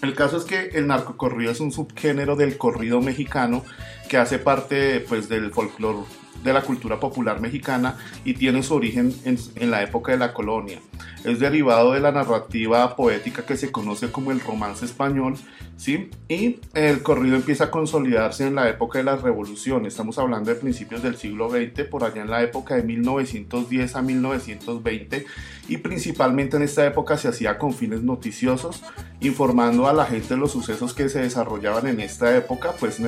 [0.00, 3.64] El caso es que el narcocorrido es un subgénero del corrido mexicano
[4.08, 5.98] que hace parte pues, del folclore
[6.42, 10.80] de la cultura popular mexicana y tiene su origen en, la época de la colonia.
[11.24, 15.34] Es derivado de la narrativa poética que se conoce como el romance español,
[15.76, 16.10] ¿sí?
[16.28, 19.84] Y el corrido empieza a consolidarse en la época de la revolución.
[19.84, 24.02] Estamos hablando de principios del siglo XX, por allá en la época de 1910 a
[24.02, 25.26] 1920,
[25.68, 28.82] y principalmente en esta época se hacía con fines noticiosos,
[29.20, 33.00] informando a la gente los sucesos que se desarrollaban en esta época, pues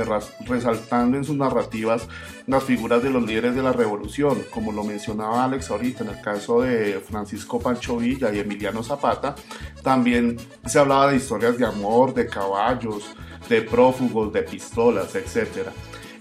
[0.47, 2.09] resaltando en sus narrativas
[2.47, 6.21] las figuras de los líderes de la revolución, como lo mencionaba Alex ahorita en el
[6.21, 9.35] caso de Francisco Pancho Villa y Emiliano Zapata,
[9.83, 13.15] también se hablaba de historias de amor, de caballos,
[13.49, 15.69] de prófugos, de pistolas, etc.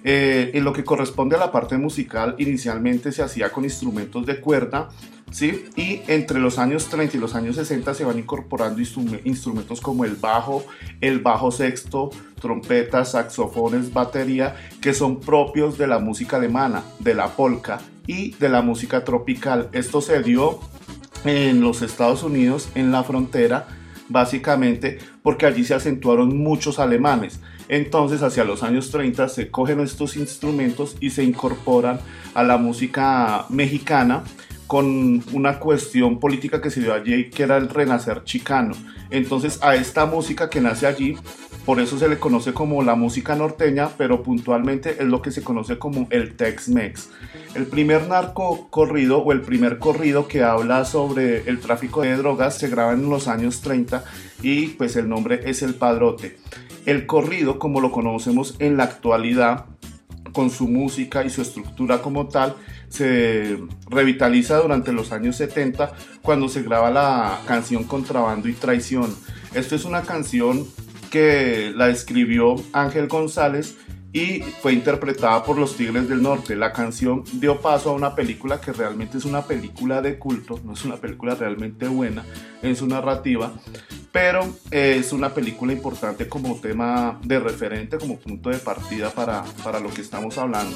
[0.03, 4.39] Eh, en lo que corresponde a la parte musical, inicialmente se hacía con instrumentos de
[4.39, 4.89] cuerda,
[5.31, 5.65] ¿sí?
[5.75, 10.15] Y entre los años 30 y los años 60 se van incorporando instrumentos como el
[10.15, 10.63] bajo,
[11.01, 17.27] el bajo sexto, trompetas, saxofones, batería, que son propios de la música alemana, de la
[17.35, 19.69] polka y de la música tropical.
[19.73, 20.59] Esto se dio
[21.25, 23.67] en los Estados Unidos, en la frontera,
[24.07, 27.39] básicamente porque allí se acentuaron muchos alemanes.
[27.67, 31.99] Entonces, hacia los años 30 se cogen estos instrumentos y se incorporan
[32.33, 34.23] a la música mexicana
[34.65, 38.75] con una cuestión política que se dio allí, que era el renacer chicano.
[39.09, 41.17] Entonces a esta música que nace allí,
[41.69, 45.43] por eso se le conoce como la música norteña, pero puntualmente es lo que se
[45.43, 47.09] conoce como el Tex-Mex.
[47.53, 52.57] El primer narco corrido o el primer corrido que habla sobre el tráfico de drogas
[52.57, 54.03] se graba en los años 30
[54.41, 56.37] y pues el nombre es El Padrote.
[56.87, 59.65] El corrido, como lo conocemos en la actualidad,
[60.33, 62.55] con su música y su estructura como tal,
[62.87, 69.15] se revitaliza durante los años 70 cuando se graba la canción Contrabando y Traición.
[69.53, 70.65] Esto es una canción
[71.09, 73.77] que la escribió Ángel González
[74.11, 76.55] y fue interpretada por los Tigres del Norte.
[76.55, 80.73] La canción dio paso a una película que realmente es una película de culto, no
[80.73, 82.25] es una película realmente buena
[82.61, 83.53] en su narrativa,
[84.11, 89.79] pero es una película importante como tema de referente, como punto de partida para, para
[89.79, 90.75] lo que estamos hablando.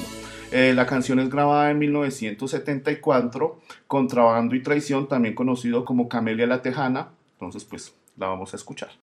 [0.52, 6.62] Eh, la canción es grabada en 1974, Contrabando y Traición, también conocido como Camelia la
[6.62, 7.08] Tejana.
[7.32, 9.03] Entonces, pues la vamos a escuchar.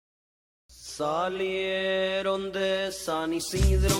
[0.97, 3.93] Salieron de San Isidro,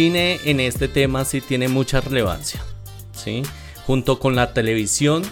[0.00, 2.64] cine en este tema sí tiene mucha relevancia,
[3.12, 3.42] ¿sí?
[3.86, 5.22] Junto con la televisión,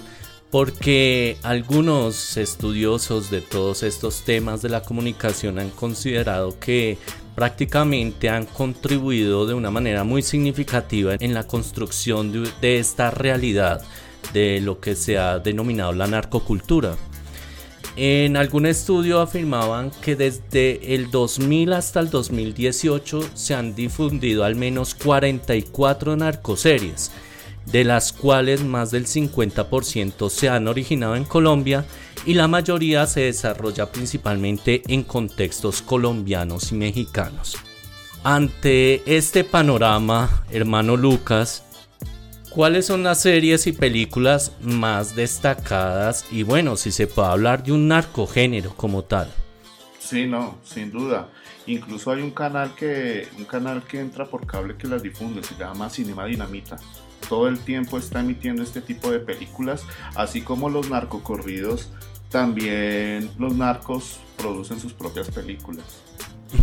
[0.51, 6.99] porque algunos estudiosos de todos estos temas de la comunicación han considerado que
[7.35, 13.83] prácticamente han contribuido de una manera muy significativa en la construcción de, de esta realidad
[14.35, 16.95] de lo que se ha denominado la narcocultura.
[18.01, 24.55] En algún estudio afirmaban que desde el 2000 hasta el 2018 se han difundido al
[24.55, 27.11] menos 44 narcoseries,
[27.67, 31.85] de las cuales más del 50% se han originado en Colombia
[32.25, 37.57] y la mayoría se desarrolla principalmente en contextos colombianos y mexicanos.
[38.23, 41.65] Ante este panorama, hermano Lucas,
[42.51, 46.25] ¿Cuáles son las series y películas más destacadas?
[46.31, 49.31] Y bueno, si se puede hablar de un narcogénero como tal.
[49.99, 51.29] Sí, no, sin duda.
[51.67, 55.55] Incluso hay un canal que un canal que entra por cable que las difunde, se
[55.57, 56.77] llama Cinema Dinamita.
[57.29, 61.91] Todo el tiempo está emitiendo este tipo de películas, así como los narcocorridos,
[62.31, 65.85] también los narcos producen sus propias películas.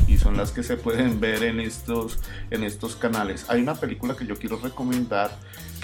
[0.07, 2.17] Y son las que se pueden ver en estos,
[2.49, 3.45] en estos canales.
[3.49, 5.37] Hay una película que yo quiero recomendar,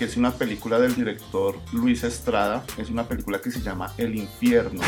[0.06, 4.82] es una película del director Luis Estrada, es una película que se llama El Infierno,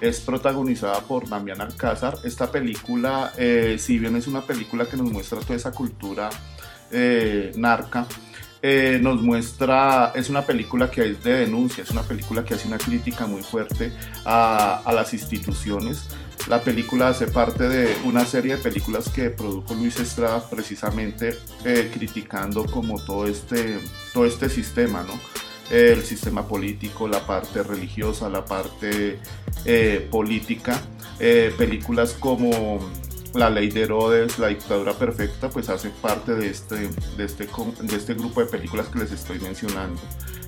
[0.00, 2.18] es protagonizada por Damián Alcázar.
[2.24, 6.30] Esta película, eh, si bien es una película que nos muestra toda esa cultura
[6.90, 8.06] eh, narca,
[8.62, 12.68] eh, nos muestra, es una película que es de denuncia, es una película que hace
[12.68, 13.92] una crítica muy fuerte
[14.24, 16.04] a, las instituciones.
[16.48, 21.90] La película hace parte de una serie de películas que produjo Luis Estrada precisamente eh,
[21.92, 23.78] criticando como todo este,
[24.12, 25.18] todo este sistema, ¿no?
[25.70, 29.20] El sistema político, la parte religiosa, la parte
[29.64, 30.80] eh, política.
[31.18, 32.80] películas como
[33.34, 37.96] la ley de Herodes, la dictadura perfecta, pues hace parte de este, de este, de
[37.96, 40.00] este grupo de películas que les estoy mencionando.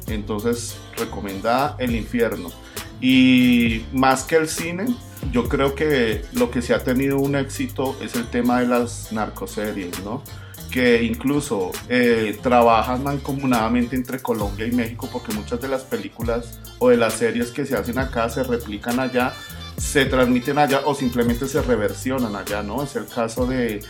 [0.06, 2.50] Entonces, recomendada El infierno.
[3.02, 4.86] Y más que el cine,
[5.30, 9.12] yo creo que lo que se ha tenido un éxito es el tema de las
[9.12, 10.22] narcoseries, ¿no?
[10.70, 16.88] que incluso eh, trabajan mancomunadamente entre Colombia y México porque muchas de las películas o
[16.88, 19.34] de las series que se hacen acá se replican allá
[19.76, 22.82] se transmiten allá o simplemente se reversionan allá, ¿no?
[22.82, 23.82] Es el caso de,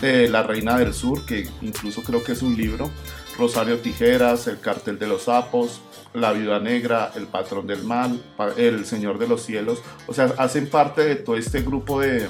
[0.00, 2.90] La Reina del Sur, que incluso creo que es un libro,
[3.36, 5.80] Rosario Tijeras, El Cartel de los Sapos,
[6.14, 8.20] La Viuda Negra, El Patrón del Mal,
[8.56, 12.28] El Señor de los Cielos, o sea, hacen parte de todo este grupo de,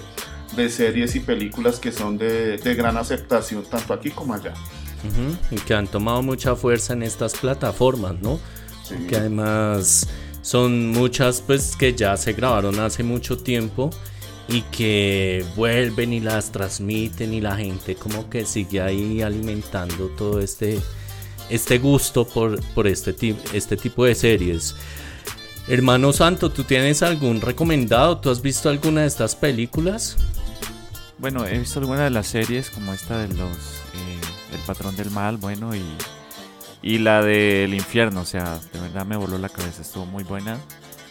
[0.68, 4.54] series y películas que son de, gran aceptación tanto aquí como allá.
[5.50, 8.38] Y que han tomado mucha fuerza en estas plataformas, ¿no?
[9.08, 10.08] Que además
[10.42, 13.90] son muchas pues que ya se grabaron hace mucho tiempo
[14.48, 20.40] y que vuelven y las transmiten y la gente como que sigue ahí alimentando todo
[20.40, 20.80] este,
[21.50, 23.14] este gusto por, por este,
[23.52, 24.74] este tipo de series.
[25.68, 28.18] Hermano Santo, ¿tú tienes algún recomendado?
[28.18, 30.16] ¿Tú has visto alguna de estas películas?
[31.18, 33.56] Bueno, he visto alguna de las series como esta de los
[33.94, 34.20] eh,
[34.52, 35.82] El Patrón del Mal, bueno, y
[36.82, 40.58] y la del infierno, o sea, de verdad me voló la cabeza, estuvo muy buena.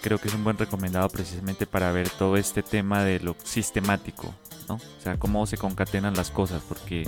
[0.02, 4.34] Creo que es un buen recomendado precisamente para ver todo este tema de lo sistemático,
[4.68, 4.76] ¿no?
[4.76, 7.06] O sea, cómo se concatenan las cosas, porque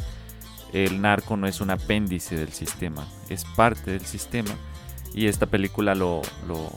[0.73, 4.51] el narco no es un apéndice del sistema, es parte del sistema.
[5.13, 6.71] Y esta película lo, lo,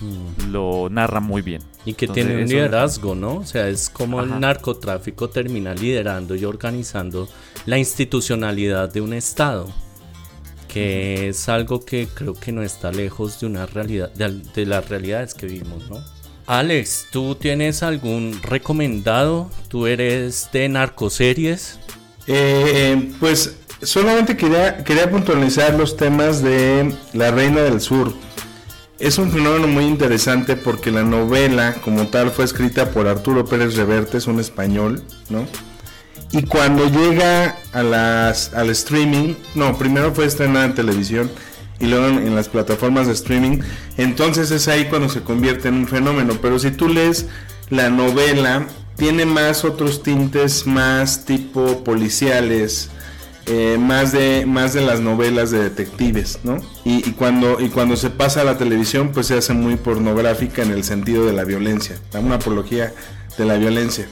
[0.00, 0.50] mm.
[0.50, 1.62] lo narra muy bien.
[1.84, 3.36] Y que tiene un liderazgo, ¿no?
[3.36, 7.28] O sea, es como el narcotráfico termina liderando y organizando
[7.64, 9.72] la institucionalidad de un Estado
[10.68, 15.34] que es algo que creo que no está lejos de una realidad, de, las realidades
[15.34, 15.98] que vivimos, ¿no?
[16.46, 19.50] Alex, ¿tú tienes algún recomendado?
[19.68, 21.78] ¿Tú eres de narcoseries?
[22.28, 28.12] Eh, pues solamente quería, quería puntualizar los temas de La Reina del Sur.
[28.98, 33.76] Es un fenómeno muy interesante porque la novela como tal fue escrita por Arturo Pérez
[33.76, 35.46] Reverte, es un español, ¿no?
[36.30, 41.30] Y cuando llega a las, al streaming, no, primero fue estrenada en televisión
[41.80, 43.60] y luego en, las plataformas de streaming,
[43.96, 46.36] entonces es ahí cuando se convierte en un fenómeno.
[46.42, 47.26] Pero si tú lees
[47.70, 48.66] la novela,
[48.98, 52.90] tiene más otros tintes más tipo policiales,
[53.46, 56.58] eh, más, de, más de las novelas de detectives, ¿no?
[56.84, 60.72] Y, cuando, y cuando se pasa a la televisión, pues se hace muy pornográfica en
[60.72, 62.92] el sentido de la violencia, una apología
[63.38, 64.08] de la violencia.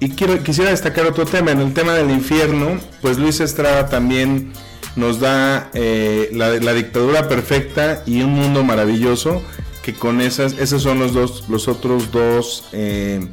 [0.00, 4.52] Y quiero, quisiera destacar otro tema, en el tema del infierno, pues Luis Estrada también
[4.96, 9.42] nos da eh, la, dictadura perfecta y un mundo maravilloso,
[9.82, 13.28] que con esas, esos son los dos, los otros dos eh,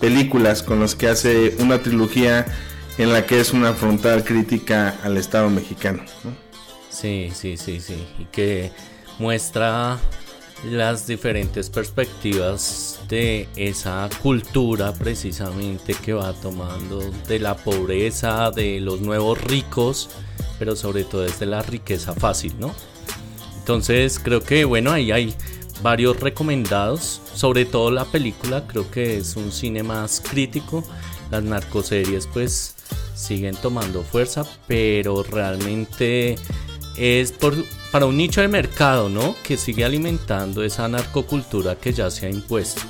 [0.00, 2.46] películas con las que hace una trilogía
[2.98, 6.04] en la que es una frontal crítica al Estado mexicano.
[6.90, 8.70] Sí, sí, sí, sí, y que
[9.18, 9.98] muestra
[10.64, 19.00] las diferentes perspectivas de esa cultura precisamente que va tomando de la pobreza, de los
[19.00, 20.08] nuevos ricos,
[20.58, 22.74] pero sobre todo desde la riqueza fácil, ¿no?
[23.58, 25.34] Entonces creo que bueno, ahí hay
[25.82, 30.84] varios recomendados, sobre todo la película, creo que es un cine más crítico,
[31.30, 32.74] las narcoseries pues
[33.14, 36.36] siguen tomando fuerza, pero realmente
[36.96, 37.54] es por
[37.94, 39.36] para un nicho de mercado, ¿no?
[39.44, 42.82] Que sigue alimentando esa narcocultura que ya se ha impuesto.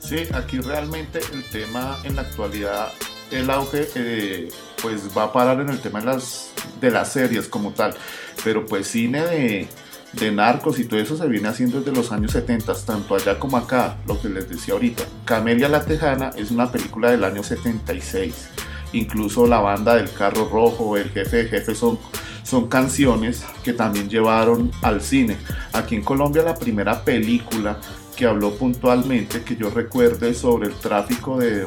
[0.00, 2.90] Sí, aquí realmente el tema en la actualidad,
[3.30, 4.48] el auge, eh,
[4.82, 7.94] pues va a parar en el tema de las, de las series como tal.
[8.42, 9.68] Pero pues cine de,
[10.18, 13.56] de narcos y todo eso se viene haciendo desde los años 70, tanto allá como
[13.56, 15.04] acá, lo que les decía ahorita.
[15.24, 18.48] Camelia la Tejana es una película del año 76.
[18.92, 21.98] Incluso la banda del carro rojo, el jefe de jefe son
[22.48, 25.36] son canciones que también llevaron al cine.
[25.74, 27.78] Aquí en Colombia la primera película
[28.16, 31.66] que habló puntualmente, que yo recuerde, sobre el tráfico de,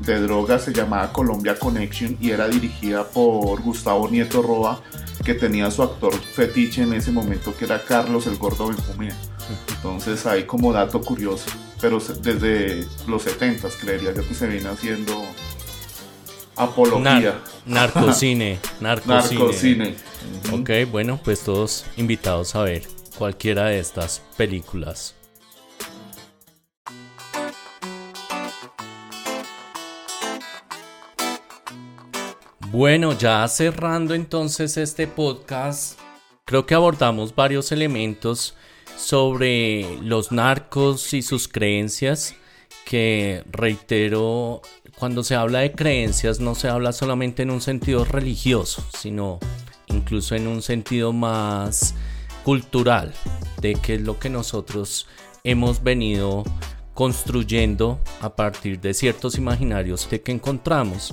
[0.00, 4.80] de drogas se llamaba Colombia Connection y era dirigida por Gustavo Nieto Roa,
[5.24, 9.16] que tenía su actor fetiche en ese momento, que era Carlos el Gordo Benjumea.
[9.68, 11.50] Entonces ahí como dato curioso,
[11.80, 15.22] pero desde los 70 creería que se viene haciendo
[16.56, 17.40] apología.
[17.66, 19.38] narcocine, narcocine.
[19.40, 19.94] narcocine.
[20.52, 22.86] Ok, bueno, pues todos invitados a ver
[23.18, 25.14] cualquiera de estas películas.
[32.72, 36.00] Bueno, ya cerrando entonces este podcast,
[36.46, 38.54] creo que abordamos varios elementos
[38.96, 42.34] sobre los narcos y sus creencias,
[42.86, 44.62] que reitero,
[44.98, 49.38] cuando se habla de creencias no se habla solamente en un sentido religioso, sino
[49.88, 51.94] incluso en un sentido más
[52.42, 53.12] cultural,
[53.60, 55.08] de qué es lo que nosotros
[55.44, 56.42] hemos venido
[57.02, 61.12] construyendo a partir de ciertos imaginarios que encontramos.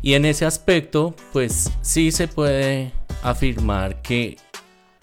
[0.00, 4.36] Y en ese aspecto, pues sí se puede afirmar que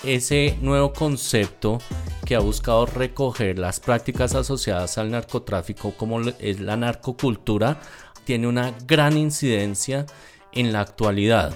[0.05, 1.79] ese nuevo concepto
[2.25, 7.81] que ha buscado recoger las prácticas asociadas al narcotráfico como es la narcocultura
[8.23, 10.05] tiene una gran incidencia
[10.53, 11.53] en la actualidad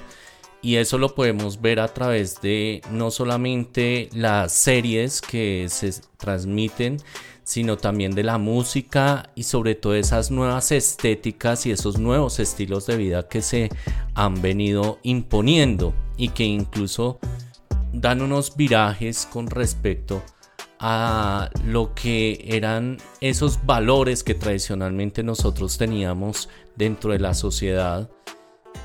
[0.62, 6.98] y eso lo podemos ver a través de no solamente las series que se transmiten
[7.46, 12.88] sino también de la música y sobre todo esas nuevas estéticas y esos nuevos estilos
[12.88, 13.70] de vida que se
[14.16, 17.20] han venido imponiendo y que incluso
[17.94, 20.24] dan unos virajes con respecto
[20.80, 28.10] a lo que eran esos valores que tradicionalmente nosotros teníamos dentro de la sociedad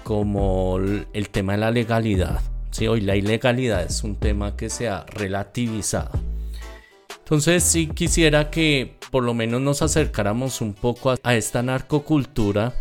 [0.04, 2.40] como el tema de la legalidad.
[2.70, 6.29] Sí, hoy la ilegalidad es un tema que se ha relativizado.
[7.30, 12.74] Entonces sí quisiera que por lo menos nos acercáramos un poco a, esta narcocultura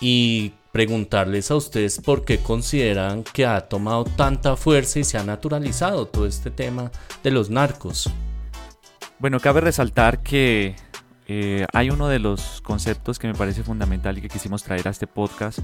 [0.00, 5.22] y preguntarles a ustedes por qué consideran que ha tomado tanta fuerza y se ha
[5.22, 6.90] naturalizado todo este tema
[7.22, 8.10] de los narcos.
[9.20, 10.74] Bueno, cabe resaltar que
[11.28, 14.90] eh, hay uno de los conceptos que me parece fundamental y que quisimos traer a
[14.90, 15.60] este podcast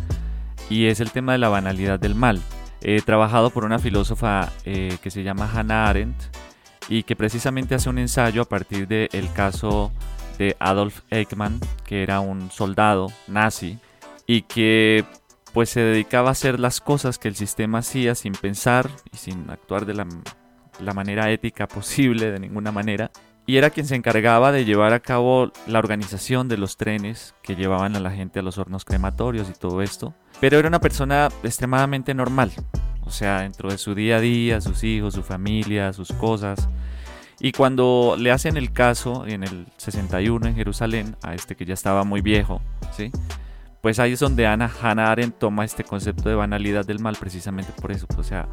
[0.71, 2.41] y es el tema de la banalidad del mal.
[3.05, 6.23] Trabajado por una filósofa eh, que se llama Hannah Arendt
[6.89, 9.93] y que precisamente hace un ensayo a partir del caso
[10.39, 13.79] de Adolf Eichmann, que era un soldado nazi
[14.27, 15.05] y que
[15.53, 19.51] pues se dedicaba a hacer las cosas que el sistema hacía sin pensar y sin
[19.51, 20.07] actuar de la,
[20.81, 23.11] la manera ética posible de ninguna manera.
[23.45, 27.57] Y era quien se encargaba de llevar a cabo la organización de los trenes que
[27.57, 30.15] llevaban a la gente a los hornos crematorios y todo esto.
[30.41, 32.53] Pero era una persona extremadamente normal,
[33.05, 36.69] o sea, dentro de su día a día, sus hijos, su familia, sus cosas.
[37.41, 41.75] Y cuando le hacen el caso en el 61 en Jerusalén, a este que ya
[41.75, 42.61] estaba muy viejo,
[42.97, 43.11] ¿sí?
[43.81, 47.73] Pues ahí es donde Ana Hannah Arendt toma este concepto de banalidad del mal precisamente
[47.73, 48.49] por eso, o sea,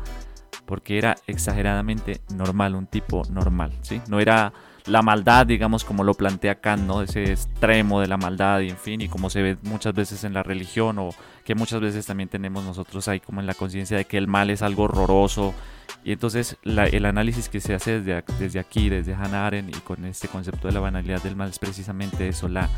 [0.65, 4.01] porque era exageradamente normal, un tipo normal, ¿sí?
[4.07, 4.53] No era
[4.87, 7.01] la maldad, digamos, como lo plantea Kant, ¿no?
[7.03, 10.33] Ese extremo de la maldad y en fin, y como se ve muchas veces en
[10.33, 11.09] la religión o
[11.49, 14.51] que muchas veces también tenemos nosotros ahí como en la conciencia de que el mal
[14.51, 15.55] es algo horroroso.
[16.03, 20.05] Y entonces el análisis que se hace desde, desde aquí, desde Hannah Arendt y con
[20.05, 22.69] este concepto de la banalidad del mal es precisamente eso, la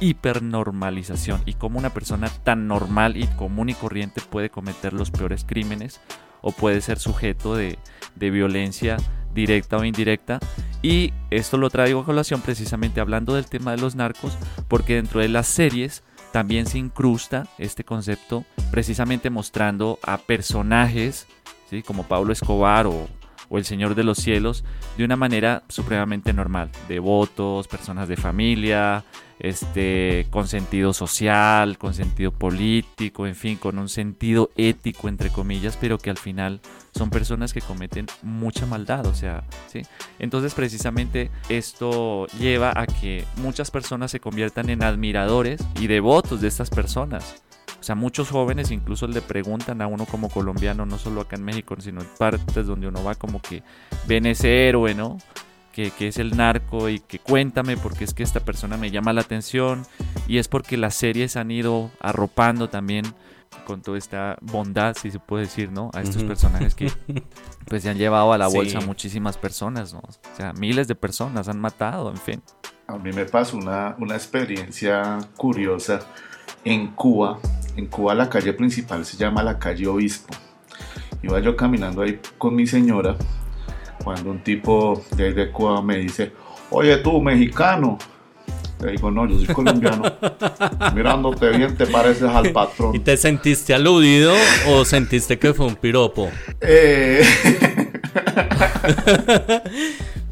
[0.00, 5.44] hipernormalización y cómo una persona tan normal y común y corriente puede cometer los peores
[5.46, 6.00] crímenes
[6.40, 7.78] o puede ser sujeto de,
[8.16, 8.96] de violencia
[9.36, 10.40] directa o indirecta.
[10.82, 15.20] Y esto lo traigo a colación precisamente hablando del tema de los narcos, porque dentro
[15.20, 16.02] de las series
[16.36, 21.26] también se incrusta este concepto, precisamente mostrando a personajes,
[21.86, 23.08] como Pablo Escobar o,
[23.48, 24.64] o el Señor de los Cielos,
[24.96, 29.04] de una manera supremamente normal, devotos, personas de familia,
[29.38, 35.76] este, con sentido social, con sentido político, en fin, con un sentido ético, entre comillas,
[35.80, 36.60] pero que al final
[36.94, 39.82] son personas que cometen mucha maldad, o sea, ¿sí?
[40.18, 46.48] Entonces precisamente esto lleva a que muchas personas se conviertan en admiradores y devotos de
[46.48, 47.42] estas personas.
[47.78, 51.44] O sea, muchos jóvenes incluso le preguntan a uno como colombiano, no solo acá en
[51.44, 53.62] México, sino en partes donde uno va como que
[54.06, 55.18] ven ese héroe, ¿no?
[55.98, 59.20] que, es el narco y que cuéntame porque es que esta persona me llama la
[59.20, 59.86] atención
[60.26, 63.04] y es porque las series han ido arropando también
[63.66, 65.90] con toda esta bondad, si se puede decir, ¿no?
[65.92, 66.90] A estos personajes que
[67.66, 70.00] pues se han llevado a la bolsa muchísimas personas, ¿no?
[70.00, 72.42] O sea, miles de personas han matado, en fin.
[72.86, 76.00] A mí me pasó una, una experiencia curiosa
[76.64, 77.38] en Cuba.
[77.76, 80.34] En Cuba la calle principal se llama la calle Obispo.
[81.22, 83.16] Iba yo caminando ahí con mi señora
[84.02, 86.32] cuando un tipo de, de Cuba me dice,
[86.70, 87.98] oye tú, mexicano,
[88.80, 90.04] Le digo, no, yo soy colombiano.
[90.94, 92.94] Mirándote bien, te pareces al patrón.
[92.94, 94.34] ¿Y te sentiste aludido
[94.68, 96.30] o sentiste que fue un piropo?
[96.60, 97.24] Eh...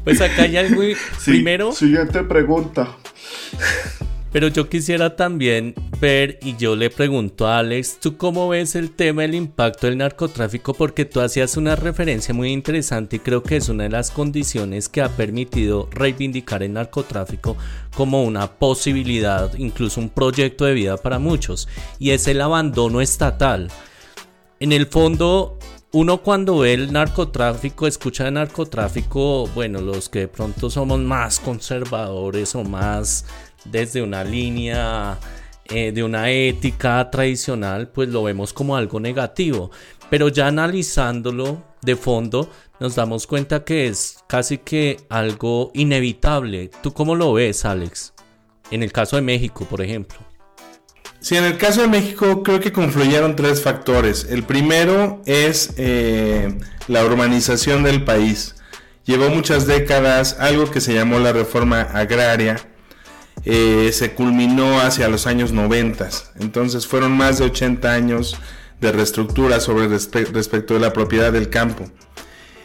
[0.03, 0.81] pues acá hay algo
[1.25, 1.71] primero.
[1.71, 2.87] Siguiente pregunta.
[4.35, 8.91] Pero yo quisiera también ver, y yo le pregunto a Alex, ¿tú cómo ves el
[8.91, 10.73] tema del impacto del narcotráfico?
[10.73, 14.89] Porque tú hacías una referencia muy interesante y creo que es una de las condiciones
[14.89, 17.55] que ha permitido reivindicar el narcotráfico
[17.95, 23.71] como una posibilidad, incluso un proyecto de vida para muchos, y es el abandono estatal.
[24.59, 25.57] En el fondo,
[25.93, 31.39] uno cuando ve el narcotráfico, escucha de narcotráfico, bueno, los que de pronto somos más
[31.39, 33.23] conservadores o más
[33.65, 35.17] desde una línea
[35.65, 39.71] eh, de una ética tradicional, pues lo vemos como algo negativo.
[40.09, 42.49] Pero ya analizándolo de fondo,
[42.79, 46.69] nos damos cuenta que es casi que algo inevitable.
[46.83, 48.13] ¿Tú cómo lo ves, Alex?
[48.71, 50.17] En el caso de México, por ejemplo.
[51.19, 54.27] Sí, en el caso de México creo que confluyeron tres factores.
[54.29, 56.55] El primero es eh,
[56.87, 58.55] la urbanización del país.
[59.05, 62.57] Llevó muchas décadas algo que se llamó la reforma agraria,
[63.45, 66.09] eh, se culminó hacia los años 90.
[66.39, 68.37] Entonces fueron más de 80 años
[68.81, 71.85] de reestructura sobre respecto de la propiedad del campo.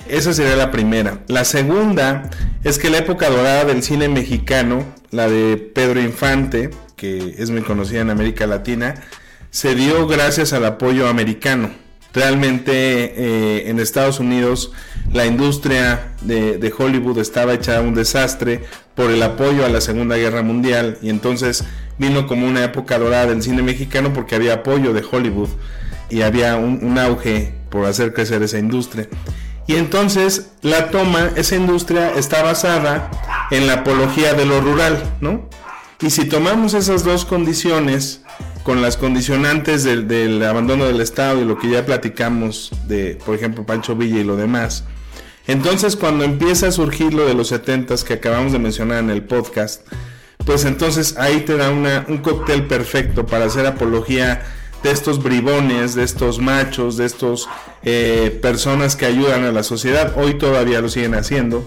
[0.09, 1.23] Esa sería la primera.
[1.29, 2.31] La segunda
[2.65, 7.63] es que la época dorada del cine mexicano, la de Pedro Infante, que es muy
[7.63, 8.95] conocida en América Latina,
[9.51, 11.71] se dio gracias al apoyo americano.
[12.13, 14.73] Realmente eh, en Estados Unidos
[15.13, 20.43] la industria de, Hollywood estaba hecha un desastre por el apoyo a la Segunda Guerra
[20.43, 21.65] Mundial y entonces
[21.99, 25.49] vino como una época dorada del cine mexicano porque había apoyo de Hollywood
[26.09, 29.09] y había un, auge por hacer crecer esa industria.
[29.67, 33.11] Y entonces la toma, esa industria está basada
[33.53, 35.49] en la apología de lo rural, ¿no?
[36.01, 38.23] Y si tomamos esas dos condiciones,
[38.63, 43.65] con las condicionantes del, abandono del Estado y lo que ya platicamos de, por ejemplo,
[43.65, 44.85] Pancho Villa y lo demás.
[45.47, 49.25] Entonces, cuando empieza a surgir lo de los 70 que acabamos de mencionar en el
[49.25, 49.87] podcast,
[50.45, 54.43] pues entonces ahí te da un cóctel perfecto para hacer apología
[54.83, 57.49] de estos bribones, de estos machos, de estos
[57.83, 60.15] eh, personas que ayudan a la sociedad.
[60.17, 61.65] Hoy todavía lo siguen haciendo.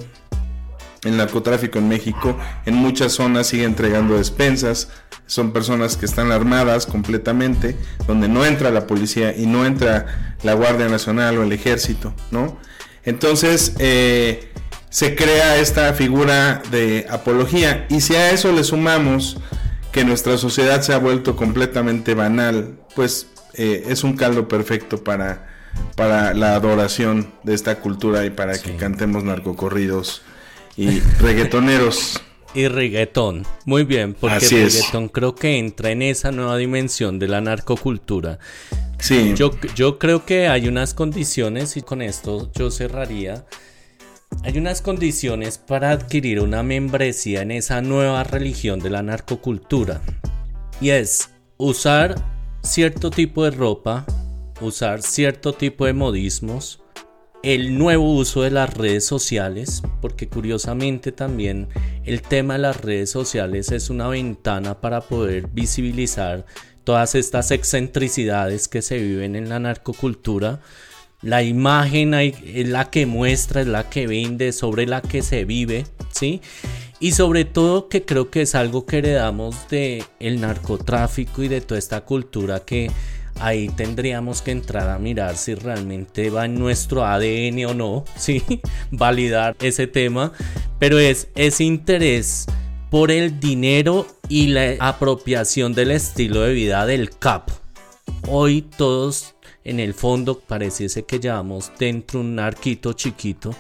[1.04, 4.89] El narcotráfico en México en muchas zonas sigue entregando despensas,
[5.26, 7.76] son personas que están armadas completamente,
[8.08, 12.58] donde no entra la policía y no entra la Guardia Nacional o el ejército, ¿no?
[13.04, 14.51] Entonces eh,
[14.89, 17.86] se crea esta figura de apología.
[17.89, 19.38] Y si a eso le sumamos
[19.91, 25.47] que nuestra sociedad se ha vuelto completamente banal, pues eh, es un caldo perfecto para,
[25.95, 30.22] para la adoración de esta cultura y para que cantemos narcocorridos
[30.78, 32.21] y reggaetoneros.
[32.53, 33.45] y reggaetón.
[33.65, 38.39] Muy bien, porque el reggaetón creo que entra en esa nueva dimensión de la narcocultura.
[38.99, 39.34] Sí.
[39.36, 43.45] Yo, yo creo que hay unas condiciones, y con esto yo cerraría.
[44.43, 50.01] Hay unas condiciones para adquirir una membresía en esa nueva religión de la narcocultura.
[50.82, 52.15] Y es usar
[52.61, 54.05] cierto tipo de ropa,
[54.59, 56.82] usar cierto tipo de modismos,
[57.43, 61.67] el nuevo uso de las redes sociales, porque curiosamente también
[62.05, 66.45] el tema de las redes sociales es una ventana para poder visibilizar
[66.85, 70.61] todas estas excentricidades que se viven en la narcocultura.
[71.21, 75.85] La imagen es la que muestra, es la que vende, sobre la que se vive,
[76.11, 76.41] ¿sí?
[77.01, 81.59] Y sobre todo que creo que es algo que heredamos de el narcotráfico y de
[81.59, 82.89] toda esta cultura que
[83.43, 88.41] ahí tendríamos que entrar a mirar si realmente va en nuestro ADN o no, ¿sí?
[88.89, 90.31] validar ese tema,
[90.79, 92.45] pero es ese interés
[92.89, 97.49] por el dinero y la apropiación del estilo de vida del CAP.
[98.27, 99.35] Hoy todos
[99.65, 103.53] en el fondo pareciese que llevamos dentro un narquito chiquito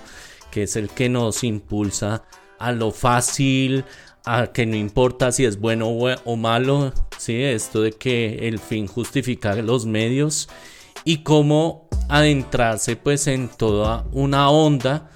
[0.49, 2.23] que es el que nos impulsa
[2.59, 3.83] a lo fácil,
[4.25, 7.41] a que no importa si es bueno o malo, ¿sí?
[7.41, 10.49] esto de que el fin justifica los medios
[11.03, 15.09] y cómo adentrarse pues en toda una onda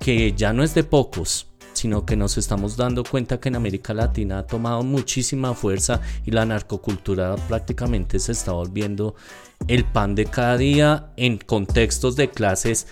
[0.00, 3.92] que ya no es de pocos, sino que nos estamos dando cuenta que en América
[3.92, 9.14] Latina ha tomado muchísima fuerza y la narcocultura prácticamente se está volviendo
[9.68, 12.86] el pan de cada día en contextos de clases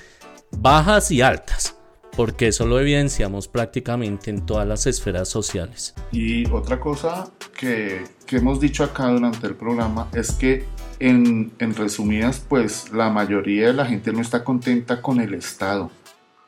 [0.50, 1.76] bajas y altas
[2.16, 5.94] porque eso lo evidenciamos prácticamente en todas las esferas sociales.
[6.10, 10.64] Y otra cosa que, hemos dicho acá durante el programa es que
[10.98, 15.90] en, en, resumidas, pues la mayoría de la gente no está contenta con el Estado.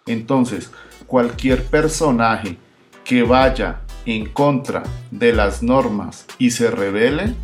[0.06, 0.70] Entonces,
[1.06, 2.56] cualquier personaje
[3.04, 7.34] que vaya en contra de las normas y se revele,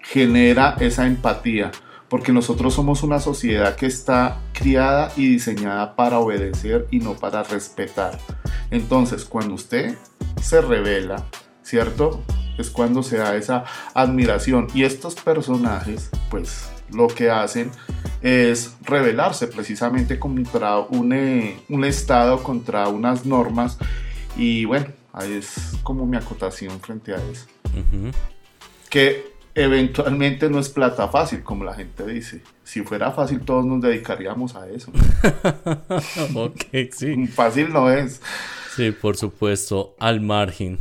[0.00, 1.70] genera esa empatía,
[2.14, 7.42] porque nosotros somos una sociedad que está criada y diseñada para obedecer y no para
[7.42, 8.20] respetar.
[8.70, 9.98] Entonces, cuando usted
[10.40, 11.26] se revela,
[11.64, 12.22] ¿cierto?
[12.56, 14.68] Es cuando se da esa admiración.
[14.74, 17.72] Y estos personajes, pues, lo que hacen
[18.22, 23.76] es rebelarse precisamente contra un, eh, un Estado, contra unas normas.
[24.36, 27.46] Y bueno, ahí es como mi acotación frente a eso.
[28.88, 32.42] Que eventualmente no es plata fácil, como la gente dice.
[32.64, 34.90] Si fuera fácil, todos nos dedicaríamos a eso.
[36.34, 37.26] ok, sí.
[37.34, 38.20] Fácil no es.
[38.74, 40.78] Sí, por supuesto, al margen.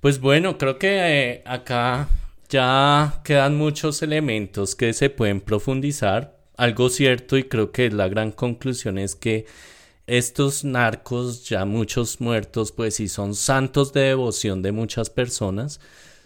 [0.00, 2.08] Pues bueno, creo que eh, acá
[2.48, 6.36] ya quedan muchos elementos que se pueden profundizar.
[6.56, 9.46] Algo cierto y creo que la gran conclusión es que
[10.06, 15.80] estos narcos, ya muchos muertos, pues sí son santos de devoción de muchas personas,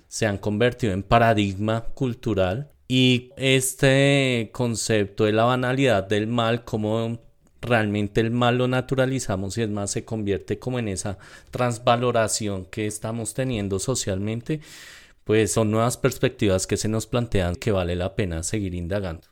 [0.09, 7.19] se han convertido en paradigma cultural y este concepto de la banalidad del mal, como
[7.61, 11.19] realmente el mal lo naturalizamos y es más se convierte como en esa
[11.51, 14.61] transvaloración que estamos teniendo socialmente,
[15.25, 19.27] pues son nuevas perspectivas que se nos plantean que vale la pena seguir indagando.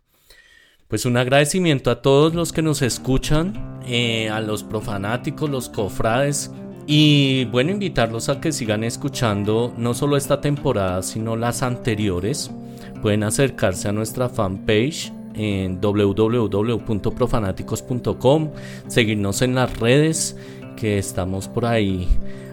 [0.88, 6.50] Pues un agradecimiento a todos los que nos escuchan, eh, a los profanáticos, los cofrades
[6.86, 12.50] y bueno, invitarlos a que sigan escuchando no solo esta temporada, sino las anteriores.
[13.00, 18.50] Pueden acercarse a nuestra fanpage en www.profanáticos.com,
[18.86, 20.36] seguirnos en las redes
[20.76, 22.08] que estamos por ahí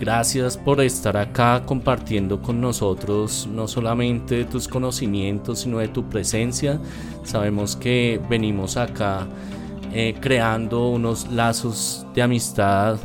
[0.00, 6.08] Gracias por estar acá compartiendo con nosotros no solamente de tus conocimientos, sino de tu
[6.08, 6.80] presencia.
[7.22, 9.28] Sabemos que venimos acá
[9.92, 12.96] eh, creando unos lazos de amistad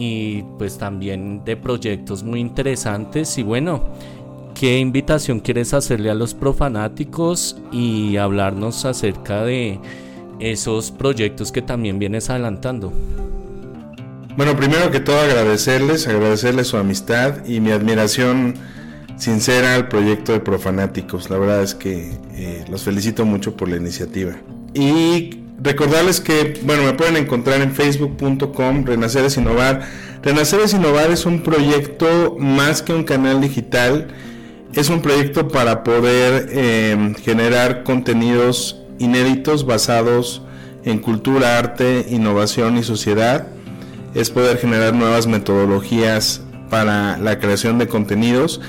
[0.00, 3.36] y pues también de proyectos muy interesantes.
[3.36, 3.90] Y bueno,
[4.54, 9.78] ¿qué invitación quieres hacerle a los profanáticos y hablarnos acerca de
[10.38, 12.94] esos proyectos que también vienes adelantando?
[14.38, 18.54] Bueno, primero que todo agradecerles, agradecerles su amistad y mi admiración
[19.18, 21.28] sincera al proyecto de Profanáticos.
[21.28, 24.32] La verdad es que eh, los felicito mucho por la iniciativa.
[24.72, 29.82] Y recordarles que, bueno, me pueden encontrar en facebook.com, Renacer es Innovar.
[30.22, 34.08] Renacer es Innovar es un proyecto más que un canal digital,
[34.74, 40.42] es un proyecto para poder eh, generar contenidos inéditos basados
[40.84, 43.46] en cultura, arte, innovación y sociedad
[44.14, 48.60] es poder generar nuevas metodologías para la creación de contenidos,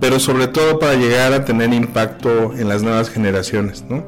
[0.00, 4.04] pero sobre todo para llegar a tener impacto en las nuevas generaciones, ¿no?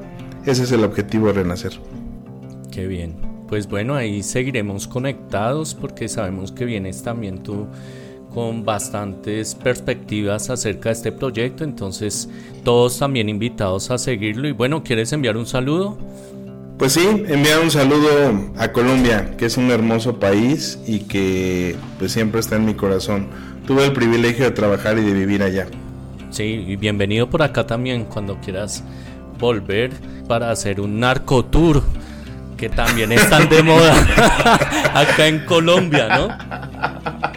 [0.46, 1.72] Ese es el objetivo de Renacer.
[2.80, 3.14] Qué bien.
[3.46, 7.66] Pues bueno, ahí seguiremos conectados porque sabemos que vienes también tú
[8.32, 12.30] con bastantes perspectivas acerca de este proyecto, entonces
[12.64, 15.98] todos también invitados a seguirlo y bueno, ¿quieres enviar un saludo?
[16.78, 22.12] Pues sí, enviar un saludo a Colombia, que es un hermoso país y que pues
[22.12, 23.26] siempre está en mi corazón.
[23.66, 25.66] Tuve el privilegio de trabajar y de vivir allá.
[26.30, 28.82] Sí, y bienvenido por acá también cuando quieras
[29.38, 29.90] volver
[30.26, 31.82] para hacer un narco tour
[32.60, 33.94] que también están de moda
[34.94, 36.28] acá en Colombia, ¿no?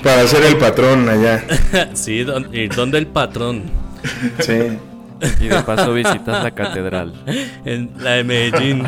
[0.03, 1.41] Para ser el patrón allá.
[1.93, 3.63] sí, ir donde el patrón.
[4.39, 4.77] Sí.
[5.39, 7.13] Y de paso visitas la catedral.
[7.63, 8.83] En la de Medellín.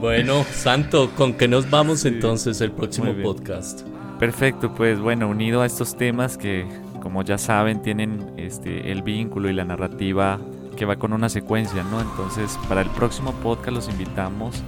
[0.00, 3.82] Bueno, Santo, ¿con qué nos vamos entonces el próximo podcast?
[4.18, 6.66] Perfecto, pues bueno, unido a estos temas que,
[7.02, 10.38] como ya saben, tienen este, el vínculo y la narrativa
[10.78, 12.00] que va con una secuencia, ¿no?
[12.00, 14.62] Entonces, para el próximo podcast los invitamos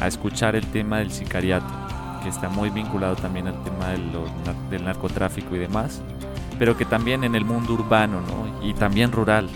[0.00, 1.66] a escuchar el tema del sicariato,
[2.22, 3.88] que está muy vinculado también al tema
[4.70, 6.02] del narcotráfico y demás,
[6.58, 8.66] pero que también en el mundo urbano, ¿no?
[8.66, 9.48] Y también rural,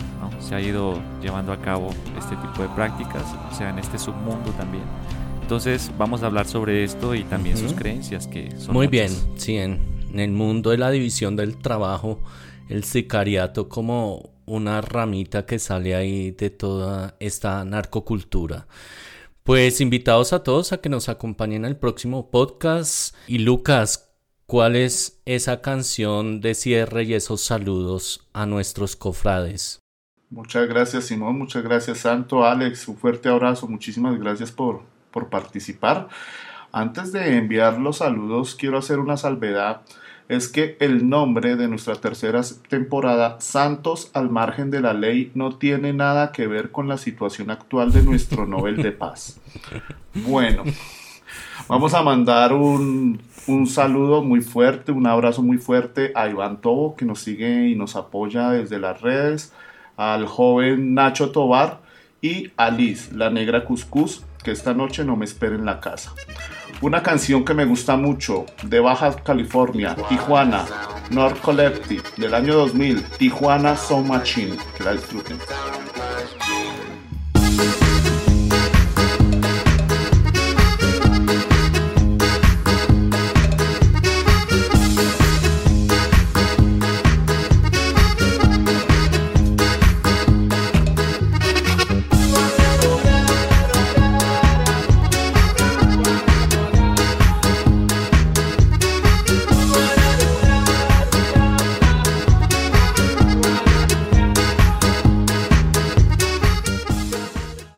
[0.45, 4.51] se ha ido llevando a cabo este tipo de prácticas, o sea, en este submundo
[4.53, 4.85] también.
[5.41, 9.57] Entonces vamos a hablar sobre esto y también sus creencias que son Muy bien, sí,
[9.57, 12.21] en, el mundo de la división del trabajo,
[12.69, 18.67] el sicariato como una ramita que sale ahí de toda esta narcocultura.
[19.47, 23.15] Pues invitados a todos a que nos acompañen al próximo podcast.
[23.27, 24.11] Y Lucas,
[24.47, 29.81] ¿cuál es esa canción de cierre y esos saludos a nuestros cofrades?
[30.31, 34.81] Muchas gracias Simón, muchas gracias Santo, Alex, un fuerte abrazo, muchísimas gracias por,
[35.11, 36.09] por participar.
[36.73, 39.83] Antes de enviar los saludos, quiero hacer una salvedad.
[40.29, 45.57] Es que el nombre de nuestra tercera temporada, Santos al margen de la ley, no
[45.57, 49.39] tiene nada que ver con la situación actual de nuestro Nobel de Paz.
[50.15, 50.65] Bueno,
[51.69, 56.97] vamos a mandar un, un saludo muy fuerte, un abrazo muy fuerte a Iván Tobo,
[56.97, 59.53] que nos sigue y nos apoya desde las redes
[59.97, 61.81] al joven Nacho Tobar
[62.21, 66.15] y a Liz, la negra Cuscus, que esta noche no me espera en la casa.
[66.81, 70.65] Una canción que me gusta mucho, de Baja California, Tijuana,
[71.11, 75.39] North Collective, del año 2000, Tijuana So Machine, que.